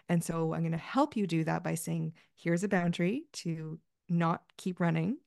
[0.08, 3.78] And so I'm going to help you do that by saying, here's a boundary to
[4.08, 5.18] not keep running.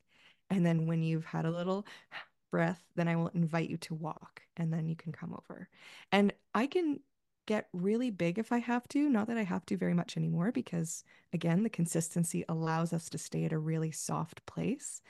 [0.49, 1.85] And then when you've had a little
[2.51, 5.67] breath, then I will invite you to walk and then you can come over.
[6.11, 6.99] And I can
[7.47, 9.09] get really big if I have to.
[9.09, 11.03] Not that I have to very much anymore, because
[11.33, 15.01] again, the consistency allows us to stay at a really soft place.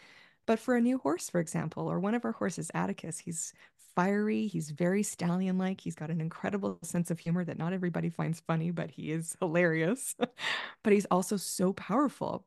[0.48, 3.54] But for a new horse, for example, or one of our horses, Atticus, he's
[3.96, 8.10] fiery, he's very stallion like, he's got an incredible sense of humor that not everybody
[8.10, 10.16] finds funny, but he is hilarious.
[10.84, 12.46] but he's also so powerful.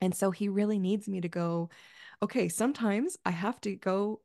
[0.00, 1.70] And so he really needs me to go,
[2.22, 4.22] okay, sometimes I have to go,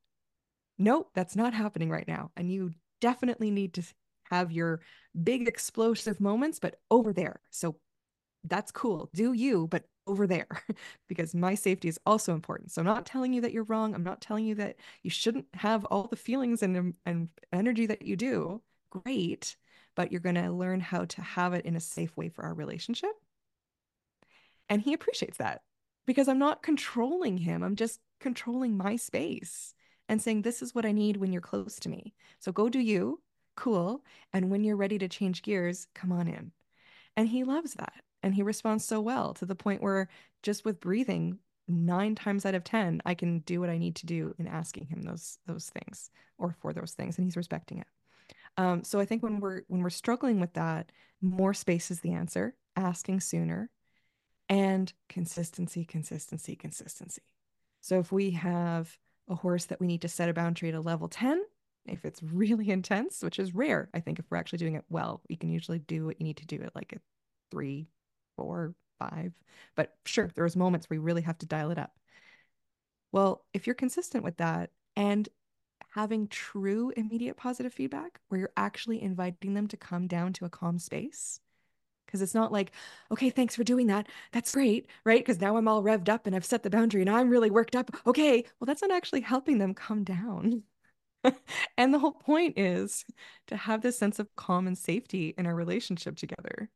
[0.78, 2.32] nope, that's not happening right now.
[2.38, 3.84] And you definitely need to
[4.32, 4.82] have your
[5.24, 7.41] big explosive moments, but over there.
[7.51, 7.78] So
[8.43, 9.10] that's cool.
[9.14, 10.47] Do you, but over there,
[11.08, 12.72] because my safety is also important.
[12.72, 13.93] So I'm not telling you that you're wrong.
[13.93, 18.01] I'm not telling you that you shouldn't have all the feelings and, and energy that
[18.03, 18.62] you do.
[18.89, 19.56] Great.
[19.95, 22.53] But you're going to learn how to have it in a safe way for our
[22.53, 23.12] relationship.
[24.70, 25.62] And he appreciates that
[26.06, 27.64] because I'm not controlling him.
[27.64, 29.74] I'm just controlling my space
[30.08, 32.14] and saying, this is what I need when you're close to me.
[32.39, 33.22] So go do you.
[33.56, 34.03] Cool.
[34.34, 36.51] And when you're ready to change gears, come on in.
[37.16, 38.03] And he loves that.
[38.26, 40.09] And he responds so well to the point where
[40.41, 44.07] just with breathing, nine times out of 10, I can do what I need to
[44.07, 46.09] do in asking him those, those things
[46.39, 47.19] or for those things.
[47.19, 47.88] And he's respecting it.
[48.57, 52.13] Um, so I think when we're when we're struggling with that, more space is the
[52.13, 52.55] answer.
[52.76, 53.69] Asking sooner,
[54.49, 57.21] and consistency, consistency, consistency.
[57.82, 58.97] So if we have
[59.30, 61.43] a horse that we need to set a boundary at a level 10,
[61.86, 65.21] if it's really intense, which is rare, I think if we're actually doing it well,
[65.30, 66.99] we can usually do what you need to do at like a
[67.51, 67.88] three,
[68.36, 69.34] four, five.
[69.76, 71.98] But sure, there's moments where you really have to dial it up.
[73.12, 75.28] Well, if you're consistent with that and
[75.92, 80.50] having true immediate positive feedback where you're actually inviting them to come down to a
[80.50, 81.40] calm space,
[82.06, 82.72] because it's not like,
[83.12, 84.08] okay, thanks for doing that.
[84.32, 85.20] That's great, right?
[85.20, 87.76] Because now I'm all revved up and I've set the boundary and I'm really worked
[87.76, 87.92] up.
[88.06, 90.64] Okay, well, that's not actually helping them come down.
[91.78, 93.06] and the whole point is
[93.48, 96.70] to have this sense of calm and safety in our relationship together,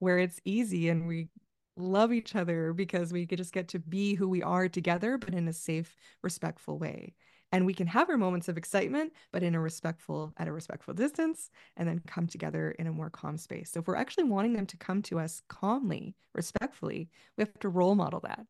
[0.00, 1.28] where it's easy and we
[1.76, 5.48] love each other because we just get to be who we are together, but in
[5.48, 7.14] a safe, respectful way.
[7.52, 10.94] And we can have our moments of excitement but in a respectful at a respectful
[10.94, 13.72] distance and then come together in a more calm space.
[13.72, 17.68] So if we're actually wanting them to come to us calmly respectfully we have to
[17.68, 18.46] role model that.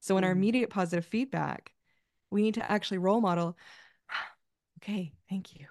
[0.00, 0.36] So in our mm.
[0.36, 1.72] immediate positive feedback
[2.30, 3.56] we need to actually role model
[4.82, 5.66] okay thank you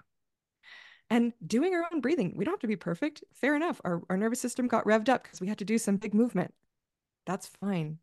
[1.10, 4.16] and doing our own breathing we don't have to be perfect fair enough our, our
[4.16, 6.54] nervous system got revved up because we had to do some big movement
[7.26, 7.98] that's fine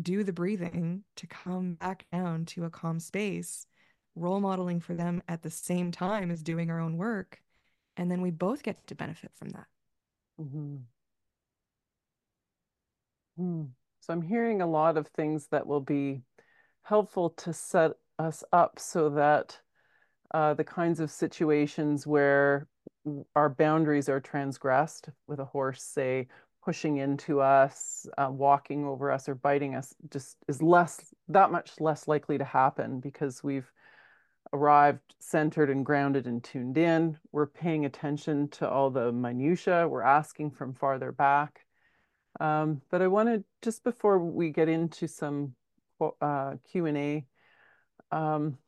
[0.00, 3.66] do the breathing to come back down to a calm space
[4.14, 7.40] role modeling for them at the same time as doing our own work.
[7.96, 9.66] And then we both get to benefit from that.
[10.40, 10.76] Mm-hmm.
[13.36, 13.62] Hmm.
[14.00, 16.22] So I'm hearing a lot of things that will be
[16.82, 19.58] helpful to set us up so that
[20.32, 22.66] uh, the kinds of situations where
[23.34, 26.28] our boundaries are transgressed with a horse, say,
[26.62, 31.72] pushing into us, uh, walking over us, or biting us, just is less that much
[31.80, 33.70] less likely to happen because we've
[34.52, 37.18] arrived centered and grounded and tuned in.
[37.32, 39.88] We're paying attention to all the minutia.
[39.88, 41.60] We're asking from farther back.
[42.38, 45.54] Um, but I wanted just before we get into some
[46.20, 47.26] uh, Q and A,
[48.12, 48.58] um,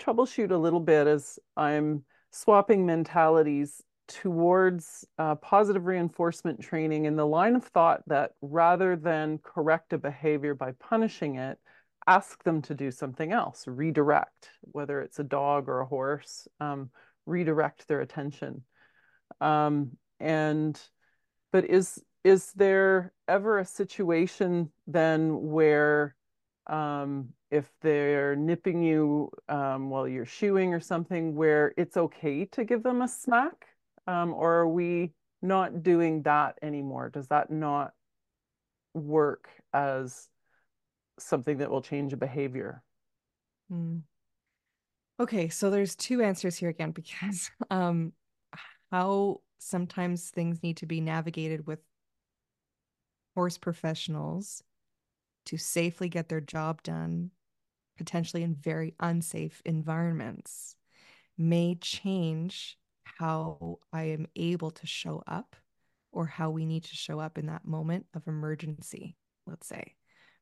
[0.00, 7.26] troubleshoot a little bit as I'm swapping mentalities towards uh, positive reinforcement training in the
[7.26, 11.58] line of thought that rather than correct a behavior by punishing it,
[12.06, 16.90] ask them to do something else, redirect, whether it's a dog or a horse, um,
[17.26, 18.64] redirect their attention.
[19.40, 20.80] Um, and
[21.52, 26.14] but is is there ever a situation then where
[26.66, 32.64] um, if they're nipping you um, while you're shoeing or something, where it's okay to
[32.64, 33.66] give them a smack,
[34.06, 35.12] um, or are we
[35.42, 37.10] not doing that anymore?
[37.10, 37.92] Does that not
[38.94, 40.28] work as
[41.18, 42.82] something that will change a behavior.
[43.72, 44.02] Mm.
[45.20, 48.12] Okay, so there's two answers here again because um
[48.90, 51.78] how sometimes things need to be navigated with
[53.34, 54.62] horse professionals
[55.46, 57.30] to safely get their job done,
[57.98, 60.76] potentially in very unsafe environments,
[61.36, 65.56] may change how I am able to show up
[66.12, 69.16] or how we need to show up in that moment of emergency,
[69.46, 69.94] let's say,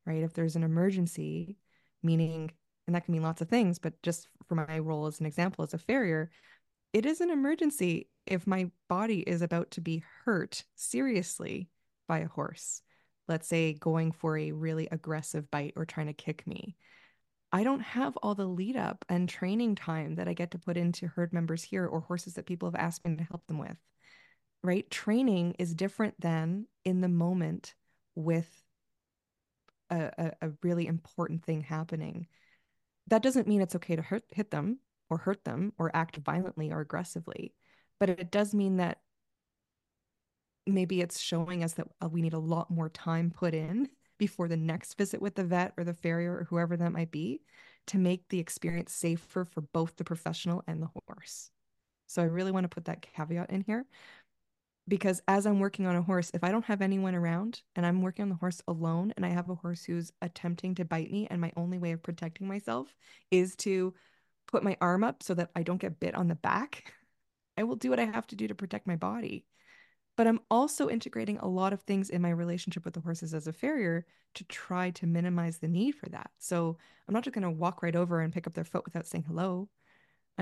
[0.05, 0.23] right?
[0.23, 1.57] If there's an emergency,
[2.03, 2.51] meaning,
[2.87, 5.63] and that can mean lots of things, but just for my role as an example
[5.63, 6.29] as a farrier,
[6.93, 11.69] it is an emergency if my body is about to be hurt seriously
[12.07, 12.81] by a horse,
[13.31, 16.75] let's say going for a really aggressive bite or trying to kick me.
[17.53, 20.75] I don't have all the lead up and training time that I get to put
[20.75, 23.77] into herd members here or horses that people have asked me to help them with.
[24.63, 24.89] Right?
[24.91, 27.73] Training is different than in the moment
[28.15, 28.49] with
[29.89, 32.27] a, a, a really important thing happening.
[33.07, 34.79] That doesn't mean it's okay to hurt, hit them
[35.09, 37.53] or hurt them or act violently or aggressively,
[37.97, 38.99] but it does mean that
[40.73, 44.47] maybe it's showing us that uh, we need a lot more time put in before
[44.47, 47.41] the next visit with the vet or the farrier or whoever that might be
[47.87, 51.49] to make the experience safer for both the professional and the horse.
[52.07, 53.85] So I really want to put that caveat in here
[54.87, 58.01] because as I'm working on a horse, if I don't have anyone around and I'm
[58.01, 61.27] working on the horse alone and I have a horse who's attempting to bite me
[61.31, 62.93] and my only way of protecting myself
[63.31, 63.93] is to
[64.47, 66.93] put my arm up so that I don't get bit on the back,
[67.57, 69.45] I will do what I have to do to protect my body
[70.21, 73.47] but I'm also integrating a lot of things in my relationship with the horses as
[73.47, 76.29] a farrier to try to minimize the need for that.
[76.37, 76.77] So
[77.07, 79.23] I'm not just going to walk right over and pick up their foot without saying
[79.27, 79.67] hello.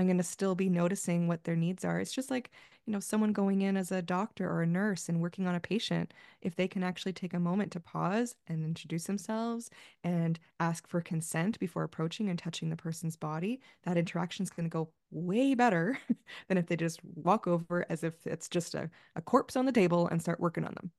[0.00, 2.00] I'm going to still be noticing what their needs are.
[2.00, 2.50] It's just like,
[2.86, 5.60] you know, someone going in as a doctor or a nurse and working on a
[5.60, 9.70] patient, if they can actually take a moment to pause and introduce themselves
[10.02, 14.64] and ask for consent before approaching and touching the person's body, that interaction is going
[14.64, 15.98] to go way better
[16.48, 19.72] than if they just walk over as if it's just a, a corpse on the
[19.72, 20.90] table and start working on them.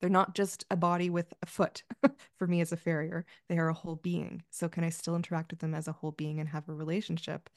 [0.00, 1.82] They're not just a body with a foot
[2.36, 3.24] for me as a farrier.
[3.48, 4.42] They are a whole being.
[4.50, 7.50] So, can I still interact with them as a whole being and have a relationship?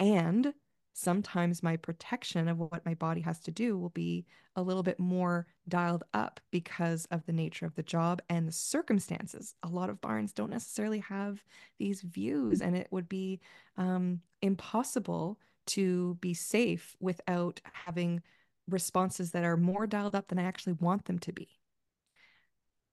[0.00, 0.54] And
[0.94, 4.98] sometimes my protection of what my body has to do will be a little bit
[4.98, 9.54] more dialed up because of the nature of the job and the circumstances.
[9.62, 11.44] A lot of barns don't necessarily have
[11.78, 13.40] these views, and it would be
[13.76, 18.22] um, impossible to be safe without having
[18.68, 21.59] responses that are more dialed up than I actually want them to be.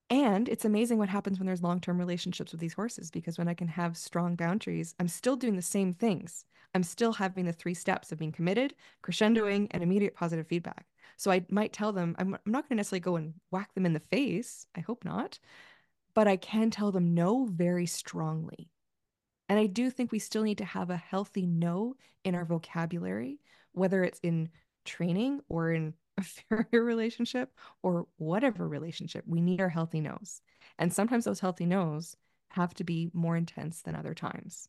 [0.10, 3.48] And it's amazing what happens when there's long term relationships with these horses because when
[3.48, 6.46] I can have strong boundaries, I'm still doing the same things.
[6.74, 8.74] I'm still having the three steps of being committed,
[9.04, 10.86] crescendoing, and immediate positive feedback.
[11.18, 13.86] So I might tell them, I'm, I'm not going to necessarily go and whack them
[13.86, 14.68] in the face.
[14.76, 15.40] I hope not.
[16.14, 18.70] But I can tell them no very strongly.
[19.50, 23.40] And I do think we still need to have a healthy no in our vocabulary,
[23.72, 24.50] whether it's in
[24.86, 27.52] training or in a farrier relationship
[27.84, 30.42] or whatever relationship, we need our healthy no's.
[30.80, 32.16] And sometimes those healthy no's
[32.50, 34.68] have to be more intense than other times.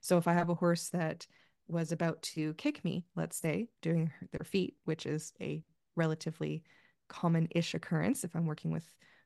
[0.00, 1.26] So if I have a horse that
[1.68, 5.62] was about to kick me, let's say, doing their feet, which is a
[5.96, 6.64] relatively
[7.08, 8.84] common ish occurrence if I'm working with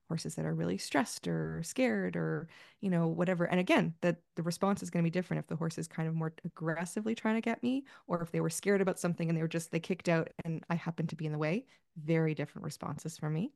[0.08, 2.48] horses that are really stressed or scared or
[2.80, 5.56] you know whatever and again that the response is going to be different if the
[5.56, 8.82] horse is kind of more aggressively trying to get me or if they were scared
[8.82, 11.32] about something and they were just they kicked out and i happened to be in
[11.32, 11.64] the way
[11.96, 13.52] very different responses for me.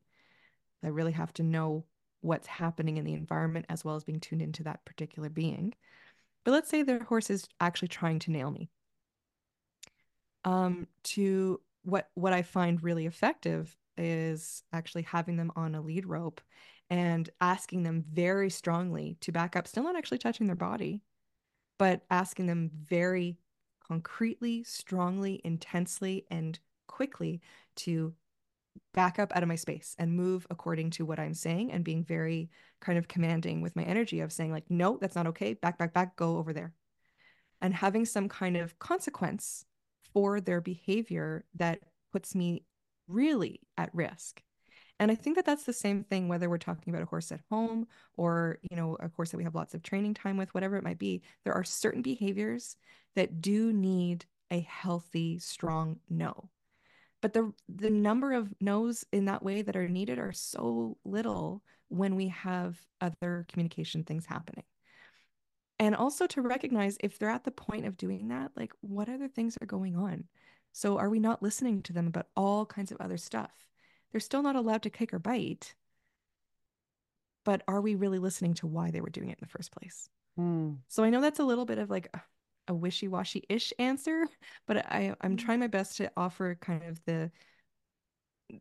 [0.83, 1.85] I really have to know
[2.21, 5.73] what's happening in the environment as well as being tuned into that particular being.
[6.43, 8.69] But let's say the horse is actually trying to nail me.
[10.45, 16.05] Um to what what i find really effective is actually having them on a lead
[16.05, 16.41] rope
[16.89, 21.01] and asking them very strongly to back up, still not actually touching their body,
[21.77, 23.37] but asking them very
[23.87, 27.41] concretely, strongly, intensely, and quickly
[27.75, 28.13] to
[28.93, 32.03] back up out of my space and move according to what I'm saying and being
[32.03, 32.49] very
[32.79, 35.53] kind of commanding with my energy of saying, like, no, that's not okay.
[35.53, 36.73] Back, back, back, go over there.
[37.61, 39.65] And having some kind of consequence
[40.13, 41.79] for their behavior that
[42.11, 42.63] puts me
[43.09, 44.41] really at risk.
[44.99, 47.39] And I think that that's the same thing whether we're talking about a horse at
[47.49, 47.87] home
[48.17, 50.83] or, you know, a horse that we have lots of training time with, whatever it
[50.83, 51.21] might be.
[51.45, 52.75] There are certain behaviors
[53.15, 56.49] that do need a healthy, strong no.
[57.21, 61.63] But the the number of no's in that way that are needed are so little
[61.89, 64.63] when we have other communication things happening.
[65.79, 69.29] And also to recognize if they're at the point of doing that, like what other
[69.29, 70.25] things are going on?
[70.71, 73.51] So are we not listening to them about all kinds of other stuff?
[74.11, 75.75] They're still not allowed to kick or bite.
[77.45, 80.09] But are we really listening to why they were doing it in the first place?
[80.39, 80.77] Mm.
[80.87, 82.13] So I know that's a little bit of like
[82.67, 84.25] a wishy-washy-ish answer,
[84.67, 85.37] but I I'm hmm.
[85.37, 87.31] trying my best to offer kind of the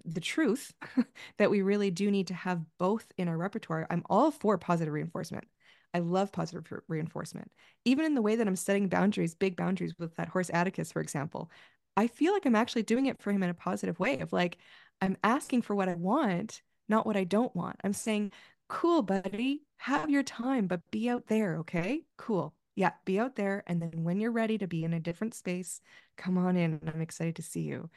[0.05, 0.73] the truth
[1.39, 3.87] that we really do need to have both in our repertoire.
[3.91, 5.47] I'm all for positive reinforcement.
[5.95, 7.51] I love positive reinforcement.
[7.85, 11.01] Even in the way that I'm setting boundaries, big boundaries with that horse Atticus, for
[11.01, 11.51] example,
[11.99, 14.57] I feel like I'm actually doing it for him in a positive way of like,
[15.01, 17.75] I'm asking for what I want, not what I don't want.
[17.83, 18.31] I'm saying,
[18.69, 22.05] cool, buddy, have your time, but be out there, okay?
[22.17, 22.55] Cool.
[22.77, 23.65] Yeah, be out there.
[23.67, 25.81] And then when you're ready to be in a different space,
[26.17, 26.81] come on in.
[26.87, 27.91] I'm excited to see you.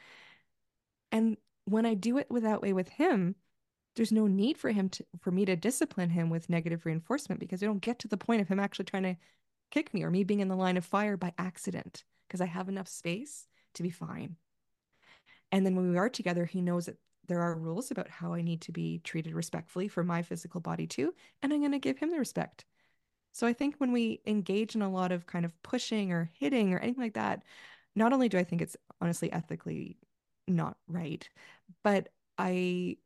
[1.12, 3.36] And when I do it without way with him,
[3.94, 7.62] there's no need for him to for me to discipline him with negative reinforcement because
[7.62, 9.16] I don't get to the point of him actually trying to
[9.70, 12.68] kick me or me being in the line of fire by accident because I have
[12.68, 14.36] enough space to be fine.
[15.50, 16.96] And then when we are together, he knows that
[17.28, 20.86] there are rules about how I need to be treated respectfully for my physical body
[20.86, 22.64] too, and I'm going to give him the respect.
[23.32, 26.74] So I think when we engage in a lot of kind of pushing or hitting
[26.74, 27.42] or anything like that,
[27.94, 29.98] not only do I think it's honestly ethically
[30.48, 31.28] not right,
[31.84, 32.08] but
[32.38, 32.96] I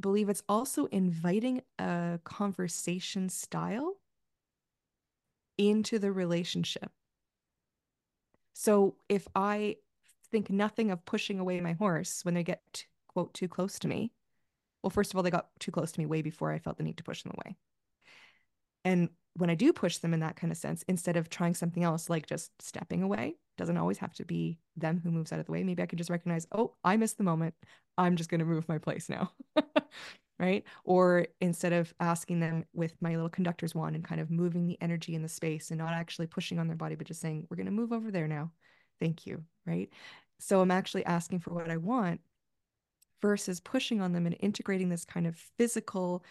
[0.00, 3.96] believe it's also inviting a conversation style
[5.58, 6.92] into the relationship.
[8.54, 9.76] So if I
[10.30, 14.12] think nothing of pushing away my horse when they get quote too close to me,
[14.82, 16.84] well, first of all, they got too close to me way before I felt the
[16.84, 17.56] need to push them away.
[18.84, 21.82] And when I do push them in that kind of sense, instead of trying something
[21.82, 25.46] else like just stepping away, doesn't always have to be them who moves out of
[25.46, 25.64] the way.
[25.64, 27.54] Maybe I can just recognize, oh, I missed the moment.
[27.96, 29.32] I'm just going to move my place now.
[30.38, 30.64] right?
[30.84, 34.78] Or instead of asking them with my little conductor's wand and kind of moving the
[34.80, 37.56] energy in the space and not actually pushing on their body, but just saying, we're
[37.56, 38.52] going to move over there now.
[39.00, 39.44] Thank you.
[39.66, 39.90] Right.
[40.38, 42.20] So I'm actually asking for what I want
[43.20, 46.24] versus pushing on them and integrating this kind of physical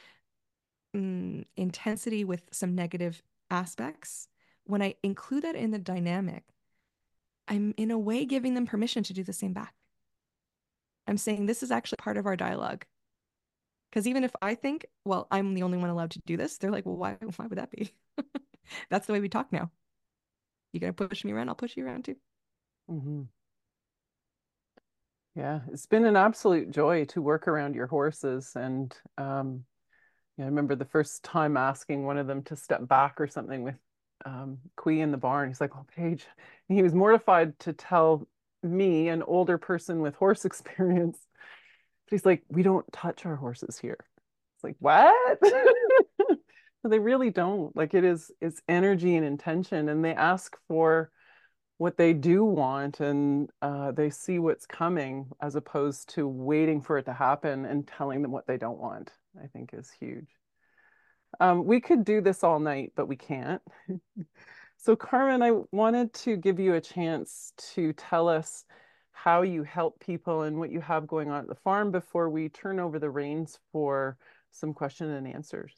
[0.96, 4.28] mm, intensity with some negative aspects.
[4.66, 6.44] When I include that in the dynamic,
[7.48, 9.74] I'm in a way giving them permission to do the same back.
[11.08, 12.86] I'm saying this is actually part of our dialogue.
[13.90, 16.72] Because even if I think, well, I'm the only one allowed to do this, they're
[16.72, 17.94] like, well, why, why would that be?
[18.90, 19.72] That's the way we talk now.
[20.74, 21.50] You're gonna push me around?
[21.50, 22.18] I'll push you around too.
[22.90, 23.24] Mm-hmm.
[25.36, 28.54] Yeah, it's been an absolute joy to work around your horses.
[28.56, 29.64] And um,
[30.38, 33.64] yeah, I remember the first time asking one of them to step back or something
[33.64, 33.76] with
[34.26, 35.50] um, Quee in the barn.
[35.50, 36.26] He's like, "Oh, Paige,"
[36.70, 38.28] and he was mortified to tell
[38.64, 41.20] me, an older person with horse experience,
[42.06, 43.98] but he's like, "We don't touch our horses here."
[44.56, 45.40] It's like, what?
[46.84, 47.76] they really don't.
[47.76, 51.12] Like it is, it's energy and intention, and they ask for
[51.78, 56.98] what they do want and uh, they see what's coming as opposed to waiting for
[56.98, 60.28] it to happen and telling them what they don't want i think is huge
[61.40, 63.62] um, we could do this all night, but we can't.
[64.78, 68.66] so Carmen, I wanted to give you a chance to tell us
[69.12, 72.50] how you help people and what you have going on at the farm before we
[72.50, 74.18] turn over the reins for
[74.52, 75.74] some question and answers.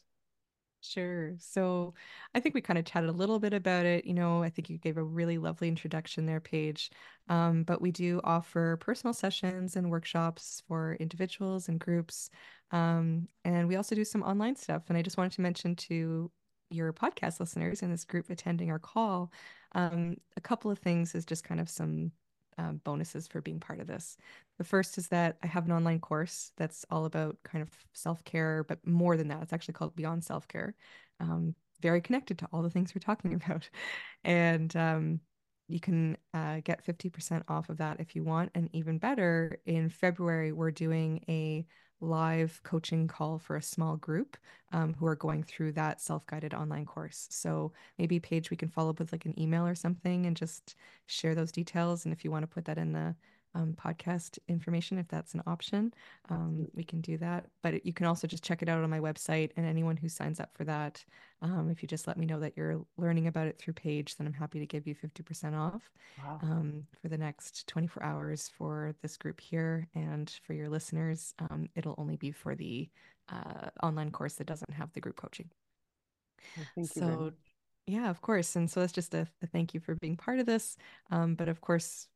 [0.81, 1.35] Sure.
[1.39, 1.93] So
[2.33, 4.05] I think we kind of chatted a little bit about it.
[4.05, 6.89] You know, I think you gave a really lovely introduction there, Paige.
[7.27, 12.29] Um, but we do offer personal sessions and workshops for individuals and groups.
[12.71, 14.83] Um, and we also do some online stuff.
[14.87, 16.31] And I just wanted to mention to
[16.69, 19.33] your podcast listeners and this group attending our call
[19.73, 22.11] um, a couple of things is just kind of some
[22.59, 24.17] um, bonuses for being part of this.
[24.57, 28.23] The first is that I have an online course that's all about kind of self
[28.25, 30.75] care, but more than that, it's actually called Beyond Self Care.
[31.19, 33.69] Um, very connected to all the things we're talking about.
[34.23, 35.21] And um,
[35.69, 38.51] you can uh, get 50% off of that if you want.
[38.53, 41.65] And even better, in February, we're doing a
[42.01, 44.37] live coaching call for a small group
[44.71, 47.27] um, who are going through that self-guided online course.
[47.29, 50.75] So maybe Paige we can follow up with like an email or something and just
[51.07, 52.05] share those details.
[52.05, 53.15] And if you want to put that in the
[53.55, 55.93] um, podcast information if that's an option.
[56.29, 58.99] Um, we can do that but you can also just check it out on my
[58.99, 61.03] website and anyone who signs up for that
[61.41, 64.27] um, if you just let me know that you're learning about it through Paige then
[64.27, 65.89] i'm happy to give you 50% off
[66.23, 66.39] wow.
[66.41, 71.33] Um, for the next 24 hours for this group here and for your listeners.
[71.39, 72.89] Um, it'll only be for the
[73.31, 75.49] uh, online course that doesn't have the group coaching.
[76.55, 77.31] Well, thank you so
[77.87, 78.55] yeah of course.
[78.55, 80.77] And so that's just a, a, thank you for being part of this.
[81.11, 82.07] Um, but of course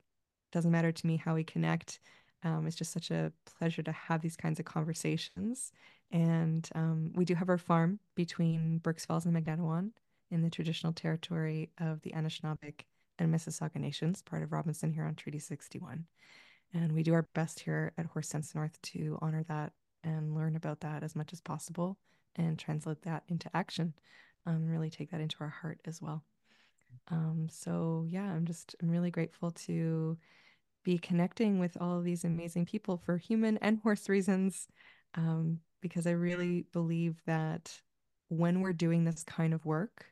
[0.54, 2.00] doesn't matter to me how we connect.
[2.44, 5.72] Um, it's just such a pleasure to have these kinds of conversations.
[6.12, 9.92] And um, we do have our farm between Burk's Falls and Magnetawan
[10.30, 12.82] in the traditional territory of the Anishinaabeg
[13.18, 16.06] and Mississauga Nations, part of Robinson Huron Treaty 61.
[16.74, 19.74] And we do our best here at Horse Sense North to honor that
[20.04, 21.98] and learn about that as much as possible
[22.36, 23.94] and translate that into action.
[24.46, 26.24] Um, really take that into our heart as well.
[27.10, 30.18] Um, so yeah, I'm just I'm really grateful to
[30.84, 34.68] be connecting with all of these amazing people for human and horse reasons.
[35.16, 37.82] Um, because I really believe that
[38.30, 40.06] when we're doing this kind of work,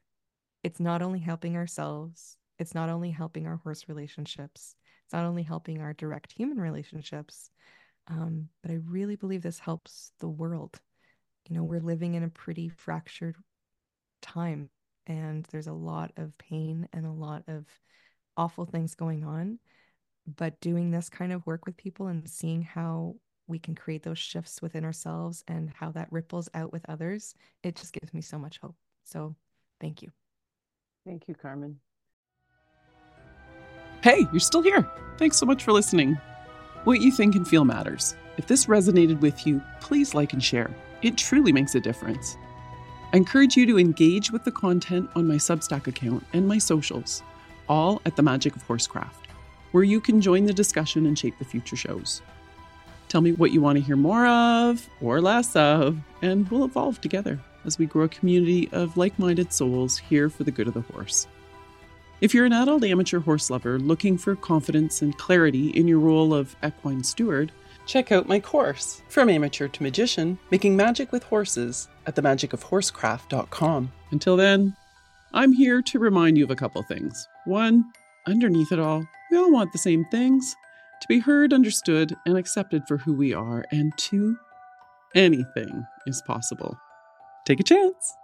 [0.64, 4.76] it's not only helping ourselves, it's not only helping our horse relationships,
[5.06, 7.50] it's not only helping our direct human relationships,
[8.08, 10.80] um, but I really believe this helps the world.
[11.50, 13.36] You know, we're living in a pretty fractured
[14.22, 14.70] time,
[15.08, 17.66] and there's a lot of pain and a lot of
[18.38, 19.60] awful things going on.
[20.38, 23.16] But doing this kind of work with people and seeing how
[23.48, 27.34] we can create those shifts within ourselves and how that ripples out with others,
[27.64, 28.76] it just gives me so much hope.
[29.04, 29.36] So
[29.80, 30.12] thank you.
[31.06, 31.80] Thank you, Carmen.
[34.04, 34.88] Hey, you're still here.
[35.18, 36.18] Thanks so much for listening.
[36.86, 38.16] What you think and feel matters.
[38.38, 40.74] If this resonated with you, please like and share.
[41.02, 42.38] It truly makes a difference.
[43.14, 47.22] I encourage you to engage with the content on my Substack account and my socials,
[47.68, 49.21] all at the Magic of Horsecraft,
[49.72, 52.22] where you can join the discussion and shape the future shows.
[53.08, 57.02] Tell me what you want to hear more of or less of, and we'll evolve
[57.02, 60.74] together as we grow a community of like minded souls here for the good of
[60.74, 61.28] the horse.
[62.22, 66.34] If you're an adult amateur horse lover looking for confidence and clarity in your role
[66.34, 67.52] of equine steward,
[67.86, 73.92] check out my course, From Amateur to Magician Making Magic with Horses, at themagicofhorsecraft.com.
[74.12, 74.76] Until then,
[75.34, 77.28] I'm here to remind you of a couple things.
[77.46, 77.92] One,
[78.28, 80.56] underneath it all, we all want the same things
[81.02, 83.66] to be heard, understood, and accepted for who we are.
[83.72, 84.38] And two,
[85.16, 86.78] anything is possible.
[87.46, 88.16] Take a chance.